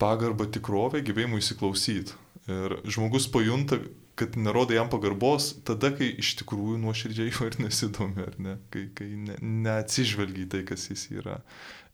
pagarba 0.00 0.46
tikrovė, 0.46 1.04
gyvėjimui 1.06 1.38
įsiklausyti. 1.42 2.16
Ir 2.50 2.80
žmogus 2.84 3.28
pajunta, 3.30 3.78
kad 4.16 4.36
nerodai 4.36 4.78
jam 4.78 4.88
pagarbos 4.90 5.50
tada, 5.68 5.90
kai 5.92 6.08
iš 6.22 6.34
tikrųjų 6.40 6.78
nuoširdžiai 6.80 7.32
jo 7.34 7.48
ir 7.50 7.58
nesidomi, 7.60 8.24
ar 8.24 8.38
ne, 8.40 8.54
kai, 8.72 8.86
kai 8.96 9.10
ne, 9.12 9.36
neatsižvelgi 9.66 10.46
tai, 10.52 10.62
kas 10.68 10.88
jis 10.88 11.10
yra. 11.18 11.40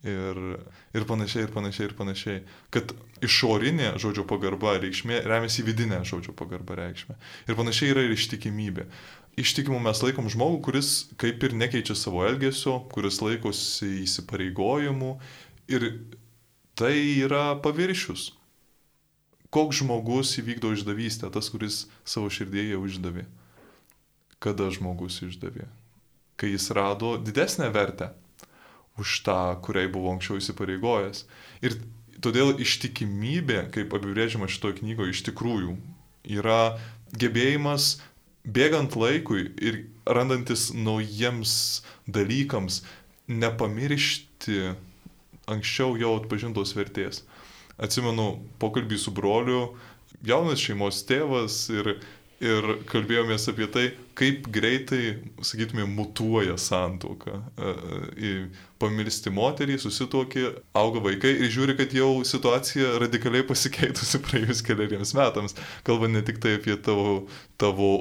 Ir, 0.07 0.39
ir 0.95 1.05
panašiai, 1.07 1.45
ir 1.47 1.53
panašiai, 1.55 1.89
ir 1.89 1.97
panašiai. 1.99 2.43
Kad 2.75 2.95
išorinė 3.23 3.93
žodžio 4.03 4.25
pagarba 4.31 4.75
reikšmė 4.83 5.21
remiasi 5.31 5.63
vidinė 5.67 6.01
žodžio 6.07 6.35
pagarba 6.39 6.79
reikšmė. 6.81 7.15
Ir 7.47 7.59
panašiai 7.59 7.93
yra 7.95 8.03
ir 8.07 8.15
ištikimybė. 8.17 8.89
Ištikimu 9.43 9.79
mes 9.83 10.03
laikom 10.03 10.27
žmogų, 10.31 10.59
kuris 10.67 10.91
kaip 11.23 11.43
ir 11.47 11.55
nekeičia 11.59 11.95
savo 11.99 12.27
elgesio, 12.27 12.81
kuris 12.93 13.23
laikosi 13.23 14.03
įsipareigojimų 14.03 15.15
ir 15.73 15.89
tai 16.79 16.95
yra 17.23 17.53
paviršius 17.63 18.33
koks 19.53 19.83
žmogus 19.83 20.33
įvykdo 20.41 20.73
išdavystę, 20.77 21.29
tas, 21.33 21.51
kuris 21.53 21.85
savo 22.09 22.33
širdėje 22.33 22.81
uždavė. 22.81 23.27
Kada 24.43 24.71
žmogus 24.75 25.21
išdavė? 25.23 25.69
Kai 26.41 26.55
jis 26.55 26.71
rado 26.75 27.15
didesnę 27.21 27.69
vertę 27.71 28.11
už 28.99 29.23
tą, 29.27 29.57
kuriai 29.65 29.89
buvo 29.93 30.13
anksčiau 30.13 30.41
įsipareigojęs. 30.41 31.25
Ir 31.65 31.77
todėl 32.25 32.57
ištikimybė, 32.61 33.69
kaip 33.75 33.95
apibrėžiama 33.95 34.49
šitoje 34.51 34.81
knygoje, 34.81 35.15
iš 35.15 35.23
tikrųjų 35.29 35.77
yra 36.39 36.79
gebėjimas 37.17 38.01
bėgant 38.45 38.97
laikui 38.99 39.47
ir 39.63 39.85
randantis 40.07 40.71
naujiems 40.75 41.83
dalykams 42.11 42.83
nepamiršti 43.31 44.73
anksčiau 45.51 45.97
jau 46.01 46.17
atpažintos 46.19 46.75
vertės 46.77 47.23
atsimenu 47.81 48.35
pokalbį 48.63 48.99
su 49.01 49.15
broliu, 49.15 49.63
jaunas 50.27 50.63
šeimos 50.63 51.03
tėvas 51.09 51.65
ir, 51.73 51.97
ir 52.43 52.69
kalbėjomės 52.91 53.49
apie 53.53 53.69
tai, 53.73 53.85
kaip 54.19 54.47
greitai, 54.53 55.17
sakytume, 55.45 55.87
mutuoja 55.89 56.59
santoka. 56.61 57.41
Pamilsti 58.83 59.31
moterį, 59.33 59.79
susituokė, 59.83 60.45
auga 60.79 61.03
vaikai 61.05 61.33
ir 61.39 61.53
žiūri, 61.55 61.77
kad 61.79 61.95
jau 61.95 62.11
situacija 62.27 62.97
radikaliai 63.03 63.47
pasikeitusi 63.47 64.21
praėjus 64.27 64.65
keliariems 64.67 65.15
metams. 65.19 65.57
Kalba 65.87 66.11
ne 66.11 66.25
tik 66.27 66.43
tai 66.43 66.57
apie 66.59 66.77
tavo, 66.83 67.23
tavo 67.63 67.93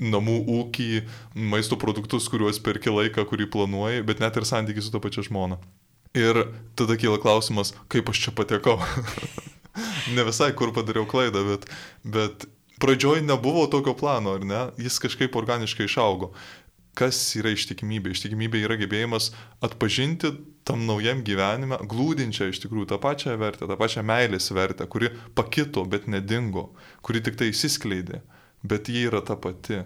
namų 0.00 0.40
ūkį, 0.58 0.90
maisto 1.52 1.80
produktus, 1.80 2.30
kuriuos 2.32 2.60
perki 2.64 2.94
laiką, 2.94 3.28
kurį 3.28 3.50
planuoji, 3.52 4.06
bet 4.08 4.24
net 4.24 4.40
ir 4.40 4.48
santykiai 4.48 4.84
su 4.88 4.94
to 4.94 5.04
pačia 5.04 5.26
žmona. 5.28 5.60
Ir 6.16 6.40
tada 6.78 6.96
kyla 6.96 7.18
klausimas, 7.20 7.74
kaip 7.92 8.08
aš 8.08 8.22
čia 8.26 8.32
patekau. 8.36 8.78
ne 10.16 10.24
visai 10.24 10.52
kur 10.56 10.72
padariau 10.76 11.06
klaidą, 11.08 11.44
bet, 11.46 11.66
bet 12.04 12.46
pradžioj 12.82 13.22
nebuvo 13.26 13.66
tokio 13.70 13.94
plano, 13.98 14.38
ar 14.38 14.46
ne? 14.46 14.62
Jis 14.80 14.98
kažkaip 15.02 15.36
organiškai 15.36 15.88
išaugo. 15.88 16.32
Kas 16.98 17.18
yra 17.38 17.52
ištikimybė? 17.54 18.10
Ištikimybė 18.14 18.64
yra 18.66 18.78
gebėjimas 18.80 19.30
atpažinti 19.62 20.32
tam 20.68 20.82
naujam 20.88 21.22
gyvenime, 21.24 21.78
glūdinčią 21.88 22.50
iš 22.50 22.60
tikrųjų 22.64 22.90
tą 22.90 22.98
pačią 23.00 23.36
vertę, 23.40 23.68
tą 23.70 23.76
pačią 23.80 24.02
meilės 24.04 24.50
vertę, 24.52 24.88
kuri 24.90 25.12
pakito, 25.38 25.84
bet 25.88 26.08
nedingo, 26.10 26.68
kuri 27.06 27.22
tik 27.24 27.38
tai 27.40 27.52
įsiskleidė, 27.54 28.20
bet 28.68 28.90
ji 28.92 29.06
yra 29.08 29.22
ta 29.24 29.38
pati. 29.40 29.84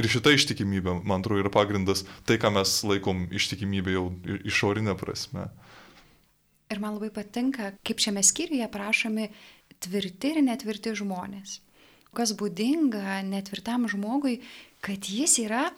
Ir 0.00 0.08
šita 0.08 0.32
ištikimybė, 0.32 0.94
man 1.04 1.20
atrodo, 1.20 1.42
yra 1.42 1.50
pagrindas 1.52 2.06
tai, 2.24 2.38
ką 2.40 2.54
mes 2.56 2.72
laikom 2.88 3.26
ištikimybė 3.36 3.96
jau 3.98 4.06
išorinė 4.48 4.94
prasme. 4.96 5.50
Ir 6.70 6.80
man 6.80 6.96
labai 6.96 7.10
patinka, 7.12 7.74
kaip 7.84 8.00
šiame 8.00 8.22
skyriuje 8.24 8.68
prašomi 8.72 9.28
tvirti 9.82 10.32
ir 10.32 10.40
netvirti 10.46 10.94
žmonės. 10.96 11.58
Kas 12.16 12.32
būdinga 12.38 13.20
netvirtam 13.26 13.84
žmogui, 13.90 14.38
kad 14.82 15.04
jis 15.04 15.36
yra 15.44 15.68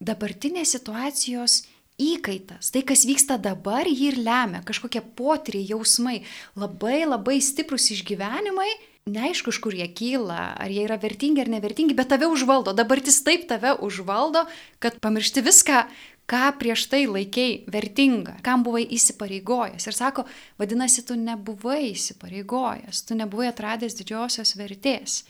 dabartinės 0.00 0.76
situacijos 0.76 1.62
įkaitas. 2.00 2.70
Tai, 2.72 2.82
kas 2.88 3.06
vyksta 3.08 3.38
dabar, 3.40 3.88
jį 3.88 4.12
ir 4.12 4.20
lemia. 4.20 4.62
Kažkokie 4.66 5.02
potyriai, 5.16 5.68
jausmai, 5.72 6.20
labai 6.58 7.02
labai 7.06 7.38
stiprus 7.44 7.90
išgyvenimai 7.96 8.70
neaišku, 9.08 9.52
iš 9.52 9.58
kur 9.62 9.74
jie 9.74 9.86
kyla, 9.94 10.54
ar 10.60 10.70
jie 10.72 10.84
yra 10.84 10.98
vertingi 11.00 11.42
ar 11.42 11.50
nevertingi, 11.52 11.96
bet 11.96 12.10
tave 12.12 12.28
užvaldo, 12.30 12.74
dabartis 12.76 13.22
taip 13.26 13.46
tave 13.50 13.72
užvaldo, 13.80 14.44
kad 14.82 14.98
pamiršti 15.02 15.44
viską, 15.46 15.84
ką 16.30 16.42
prieš 16.60 16.86
tai 16.92 17.04
laikiai 17.10 17.64
vertinga, 17.70 18.36
kam 18.46 18.62
buvai 18.66 18.84
įsipareigojęs. 18.94 19.88
Ir 19.88 19.96
sako, 19.96 20.26
vadinasi, 20.60 21.02
tu 21.06 21.16
nebuvai 21.18 21.90
įsipareigojęs, 21.90 23.02
tu 23.08 23.18
nebuvai 23.18 23.50
atradęs 23.50 23.98
didžiosios 23.98 24.54
vertės. 24.60 25.24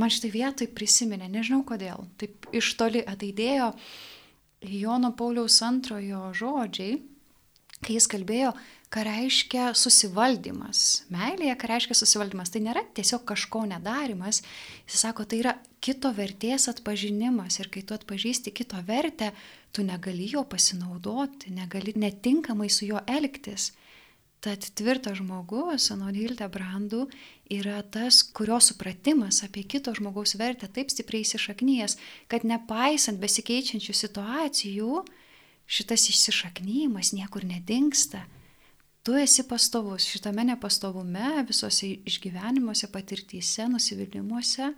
Man 0.00 0.10
šitai 0.10 0.32
vietoj 0.34 0.72
prisiminė, 0.74 1.28
nežinau 1.30 1.62
kodėl, 1.66 2.08
taip 2.18 2.48
iš 2.50 2.72
toli 2.80 3.04
ateidėjo 3.06 3.70
Jono 4.64 5.12
Pauliaus 5.14 5.60
antrojo 5.62 6.32
žodžiai, 6.34 6.96
kai 7.84 7.98
jis 7.98 8.08
kalbėjo, 8.10 8.54
ką 8.94 9.02
reiškia 9.08 9.72
susivaldymas. 9.74 11.04
Meilėje, 11.10 11.54
ką 11.58 11.70
reiškia 11.72 11.96
susivaldymas, 11.98 12.52
tai 12.54 12.62
nėra 12.62 12.84
tiesiog 12.94 13.24
kažko 13.26 13.64
nedarimas. 13.66 14.42
Jis 14.86 15.00
sako, 15.02 15.24
tai 15.26 15.40
yra 15.42 15.54
kito 15.82 16.12
vertės 16.14 16.68
atpažinimas. 16.70 17.58
Ir 17.58 17.72
kai 17.74 17.82
tu 17.82 17.96
atpažįsti 17.96 18.52
kito 18.54 18.78
vertę, 18.86 19.32
tu 19.74 19.82
negali 19.82 20.28
jo 20.30 20.44
pasinaudoti, 20.46 21.50
negali 21.56 21.96
netinkamai 21.98 22.68
su 22.70 22.86
juo 22.86 23.02
elgtis. 23.10 23.72
Tad 24.44 24.62
tvirtas 24.76 25.18
žmogus, 25.18 25.88
anot 25.90 26.14
Hildebrandų, 26.14 27.06
yra 27.56 27.80
tas, 27.82 28.20
kurio 28.36 28.60
supratimas 28.62 29.40
apie 29.46 29.64
kito 29.64 29.94
žmogaus 29.96 30.36
vertę 30.36 30.68
taip 30.68 30.92
stipriai 30.92 31.24
įsišaknyjas, 31.24 31.96
kad 32.28 32.44
nepaisant 32.46 33.18
besikeičiančių 33.24 33.96
situacijų, 34.04 35.02
šitas 35.64 36.06
įsišaknymas 36.12 37.14
niekur 37.16 37.48
nedingsta 37.48 38.26
tu 39.04 39.14
esi 39.20 39.44
pastovus 39.48 40.06
šitame 40.08 40.46
nepastovume, 40.48 41.44
visose 41.48 41.90
išgyvenimuose, 42.08 42.88
patirtyse, 42.92 43.68
nusivylimuose, 43.68 44.70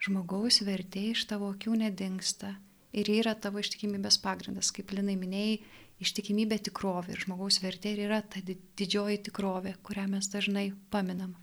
žmogaus 0.00 0.60
vertė 0.66 1.10
iš 1.10 1.26
tavo 1.32 1.50
akių 1.50 1.74
nedingsta. 1.82 2.54
Ir 2.94 3.10
yra 3.10 3.36
tavo 3.38 3.60
ištikimybės 3.62 4.18
pagrindas, 4.22 4.70
kaip 4.74 4.94
Linai 4.94 5.16
minėjai, 5.18 5.60
ištikimybė 6.02 6.58
tikrovė 6.70 7.14
ir 7.14 7.22
žmogaus 7.26 7.60
vertė 7.62 7.92
yra 8.06 8.22
ta 8.22 8.42
didžioji 8.42 9.20
tikrovė, 9.28 9.76
kurią 9.86 10.06
mes 10.10 10.30
dažnai 10.30 10.70
paminam. 10.90 11.36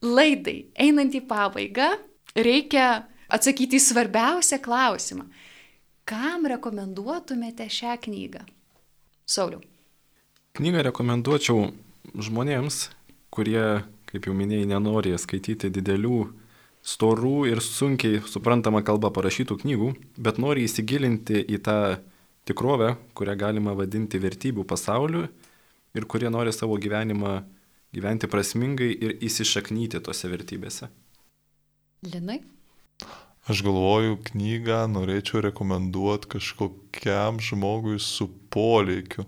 Laidai, 0.00 0.70
einant 0.80 1.16
į 1.16 1.22
pabaigą, 1.28 1.90
reikia 2.36 2.86
atsakyti 3.28 3.76
į 3.76 3.84
svarbiausią 3.84 4.60
klausimą. 4.64 5.28
Kam 6.08 6.48
rekomenduotumėte 6.48 7.68
šią 7.70 7.98
knygą? 8.08 8.46
Sauliau. 9.28 9.60
Knygą 10.58 10.82
rekomenduočiau 10.88 11.70
žmonėms, 12.18 12.88
kurie, 13.30 13.84
kaip 14.10 14.26
jau 14.26 14.34
minėjai, 14.34 14.66
nenori 14.72 15.12
skaityti 15.14 15.70
didelių, 15.70 16.24
storų 16.82 17.36
ir 17.52 17.60
sunkiai 17.62 18.18
suprantama 18.26 18.82
kalba 18.82 19.12
parašytų 19.14 19.60
knygų, 19.62 19.92
bet 20.18 20.40
nori 20.42 20.64
įsigilinti 20.66 21.44
į 21.44 21.60
tą 21.62 21.78
tikrovę, 22.48 22.96
kurią 23.14 23.36
galima 23.38 23.76
vadinti 23.78 24.18
vertybių 24.18 24.64
pasauliu 24.66 25.28
ir 25.94 26.06
kurie 26.10 26.30
nori 26.32 26.52
savo 26.56 26.78
gyvenimą 26.82 27.40
gyventi 27.94 28.30
prasmingai 28.30 28.90
ir 28.90 29.18
įsišaknyti 29.22 30.00
tose 30.02 30.30
vertybėse. 30.30 30.88
Linai? 32.06 32.40
Aš 33.50 33.62
galvoju, 33.66 34.18
knygą 34.30 34.82
norėčiau 34.90 35.44
rekomenduoti 35.46 36.28
kažkokiam 36.36 37.40
žmogui 37.42 37.98
su 38.02 38.28
poleikiu 38.52 39.24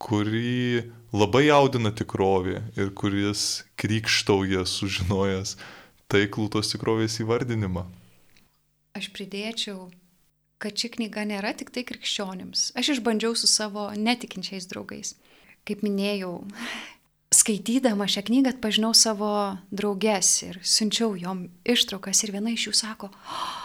kurį 0.00 0.88
labai 1.12 1.46
jaudina 1.48 1.92
tikrovė 1.92 2.62
ir 2.78 2.92
kuris 2.96 3.62
krikštauja 3.80 4.64
sužinojęs 4.68 5.56
taiklų 6.10 6.48
tos 6.56 6.72
tikrovės 6.72 7.20
įvardinimą. 7.22 7.84
Aš 8.98 9.10
pridėčiau, 9.14 9.90
kad 10.60 10.74
ši 10.76 10.94
knyga 10.96 11.24
nėra 11.28 11.52
tik 11.56 11.70
tai 11.74 11.84
krikščionims. 11.86 12.70
Aš 12.78 12.96
išbandžiau 12.96 13.36
su 13.38 13.50
savo 13.50 13.90
netikinčiais 13.94 14.66
draugais. 14.70 15.14
Kaip 15.68 15.84
minėjau, 15.86 16.40
skaitydama 17.34 18.08
šią 18.10 18.24
knygą 18.26 18.54
atpažinau 18.56 18.90
savo 18.96 19.30
drauges 19.70 20.32
ir 20.48 20.58
siunčiau 20.66 21.14
jom 21.20 21.46
ištraukas 21.68 22.24
ir 22.24 22.34
viena 22.34 22.56
iš 22.56 22.70
jų 22.70 22.76
sako, 22.80 23.12
oh, 23.12 23.56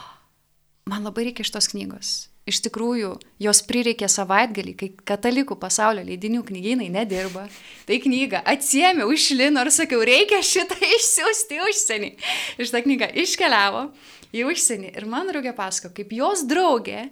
man 0.91 1.07
labai 1.07 1.29
reikia 1.29 1.47
šitos 1.47 1.71
knygos. 1.73 2.15
Iš 2.45 2.59
tikrųjų, 2.67 3.15
jos 3.41 3.59
prireikė 3.65 4.05
savaitgalį, 4.11 4.73
kai 4.77 4.89
katalikų 5.09 5.55
pasaulio 5.57 6.03
leidinių 6.05 6.43
knygynai 6.45 6.91
nedirba. 6.93 7.47
Tai 7.87 7.97
knygą 8.03 8.43
atsiemiau 8.45 9.09
iš 9.15 9.31
lino 9.33 9.63
ir 9.65 9.71
sakiau, 9.73 10.03
reikia 10.05 10.43
šitą 10.45 10.77
išsiųsti 10.77 11.57
užsienį. 11.65 12.09
Ir 12.59 12.69
šitą 12.69 12.83
knygą 12.85 13.07
iškeliavo 13.23 13.87
į 14.29 14.43
užsienį. 14.51 14.91
Ir 14.93 15.07
man 15.09 15.31
draugė 15.31 15.55
pasako, 15.57 15.89
kaip 15.97 16.13
jos 16.13 16.43
draugė 16.45 17.07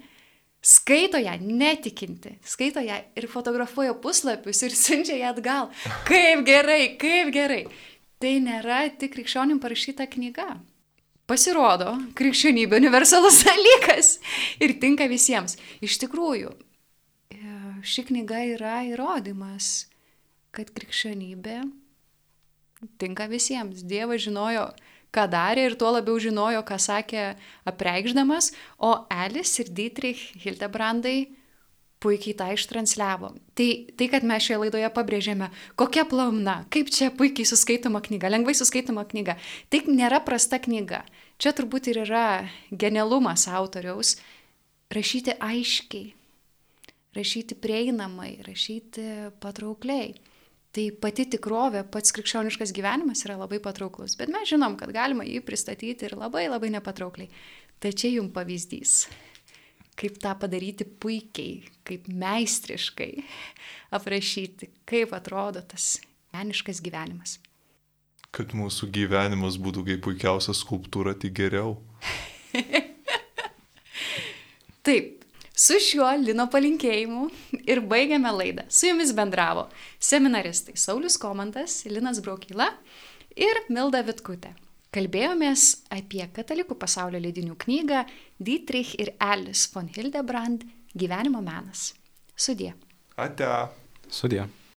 skaito 0.63 1.17
ją 1.17 1.33
netikinti, 1.41 2.35
skaito 2.45 2.83
ją 2.85 2.99
ir 3.17 3.27
fotografuoja 3.31 3.97
puslapius 4.05 4.61
ir 4.67 4.77
siunčia 4.77 5.17
ją 5.17 5.33
atgal. 5.33 5.71
Kaip 6.05 6.45
gerai, 6.45 6.93
kaip 7.01 7.33
gerai. 7.33 7.63
Tai 8.21 8.37
nėra 8.45 8.85
tik 9.01 9.17
krikščionim 9.17 9.57
parašyta 9.65 10.05
knyga. 10.13 10.51
Pasirodo, 11.29 11.93
krikščionybė 12.19 12.81
universalus 12.81 13.43
dalykas 13.47 14.17
ir 14.63 14.75
tinka 14.81 15.07
visiems. 15.11 15.55
Iš 15.83 16.01
tikrųjų, 16.03 16.51
e, 17.31 17.53
ši 17.79 18.03
knyga 18.09 18.41
yra 18.57 18.81
įrodymas, 18.89 19.87
kad 20.53 20.73
krikščionybė 20.75 21.61
tinka 22.99 23.29
visiems. 23.31 23.85
Dievas 23.87 24.25
žinojo, 24.25 24.67
ką 25.15 25.27
darė 25.31 25.69
ir 25.69 25.77
tuo 25.79 25.93
labiau 25.95 26.19
žinojo, 26.19 26.63
ką 26.67 26.79
sakė 26.81 27.23
apreikšdamas, 27.71 28.51
o 28.83 28.91
Elis 29.23 29.55
ir 29.63 29.71
Dietrich 29.71 30.25
Hildebrandai 30.43 31.29
puikiai 32.03 32.35
tą 32.37 32.49
ištransliavo. 32.53 33.31
Tai, 33.55 33.67
tai, 33.97 34.07
kad 34.11 34.25
mes 34.27 34.43
šioje 34.43 34.59
laidoje 34.65 34.89
pabrėžėme, 34.95 35.49
kokia 35.79 36.03
plauna, 36.09 36.57
kaip 36.73 36.91
čia 36.93 37.09
puikiai 37.15 37.47
suskaitoma 37.47 38.03
knyga, 38.03 38.31
lengvai 38.33 38.55
suskaitoma 38.57 39.05
knyga, 39.09 39.37
tai 39.71 39.83
nėra 39.87 40.19
prasta 40.25 40.59
knyga. 40.63 41.03
Čia 41.41 41.55
turbūt 41.55 41.89
ir 41.91 42.03
yra 42.03 42.25
genialumas 42.69 43.47
autoriaus 43.51 44.17
rašyti 44.93 45.37
aiškiai, 45.41 46.11
rašyti 47.17 47.57
prieinamai, 47.63 48.35
rašyti 48.45 49.07
patraukliai. 49.43 50.13
Tai 50.73 50.87
pati 50.97 51.27
tikrovė, 51.29 51.83
pats 51.93 52.09
krikščioniškas 52.15 52.71
gyvenimas 52.73 53.21
yra 53.27 53.35
labai 53.37 53.59
patrauklus, 53.61 54.15
bet 54.17 54.31
mes 54.33 54.47
žinom, 54.49 54.73
kad 54.79 54.89
galima 54.95 55.21
jį 55.21 55.43
pristatyti 55.45 56.07
ir 56.07 56.15
labai 56.17 56.47
labai 56.49 56.71
nepatraukliai. 56.73 57.29
Čia 57.83 58.09
jums 58.15 58.31
pavyzdys 58.33 59.03
kaip 59.99 60.17
tą 60.21 60.33
padaryti 60.39 60.85
puikiai, 60.85 61.61
kaip 61.87 62.07
meistriškai 62.09 63.11
aprašyti, 63.93 64.71
kaip 64.89 65.13
atrodo 65.15 65.61
tas 65.61 65.97
meniškas 66.33 66.81
gyvenimas. 66.83 67.37
Kad 68.33 68.55
mūsų 68.57 68.89
gyvenimas 68.93 69.59
būtų 69.61 69.83
kaip 69.91 70.01
puikiausia 70.07 70.55
skulptūra, 70.57 71.13
tai 71.13 71.29
geriau. 71.29 71.75
Taip, 74.83 75.21
su 75.53 75.77
šiuo 75.79 76.09
Lino 76.19 76.47
palinkėjimu 76.51 77.27
ir 77.61 77.83
baigiame 77.87 78.33
laidą. 78.33 78.65
Su 78.73 78.89
jumis 78.89 79.13
bendravo 79.15 79.67
seminaristai 80.01 80.73
Saulis 80.81 81.15
Komantas, 81.21 81.83
Linas 81.85 82.19
Braukila 82.25 82.71
ir 83.37 83.61
Milda 83.69 84.01
Vitkutė. 84.03 84.55
Kalbėjomės 84.93 85.63
apie 85.89 86.21
katalikų 86.35 86.75
pasaulio 86.77 87.17
leidinių 87.23 87.55
knygą 87.63 88.03
Dietrich 88.37 88.93
ir 89.01 89.15
Alice 89.17 89.71
von 89.73 89.87
Hildebrand 89.89 90.67
Gyvenimo 90.93 91.41
menas. 91.41 91.93
Sudie. 92.37 92.75
Ate. 93.17 93.49
Sudie. 94.09 94.45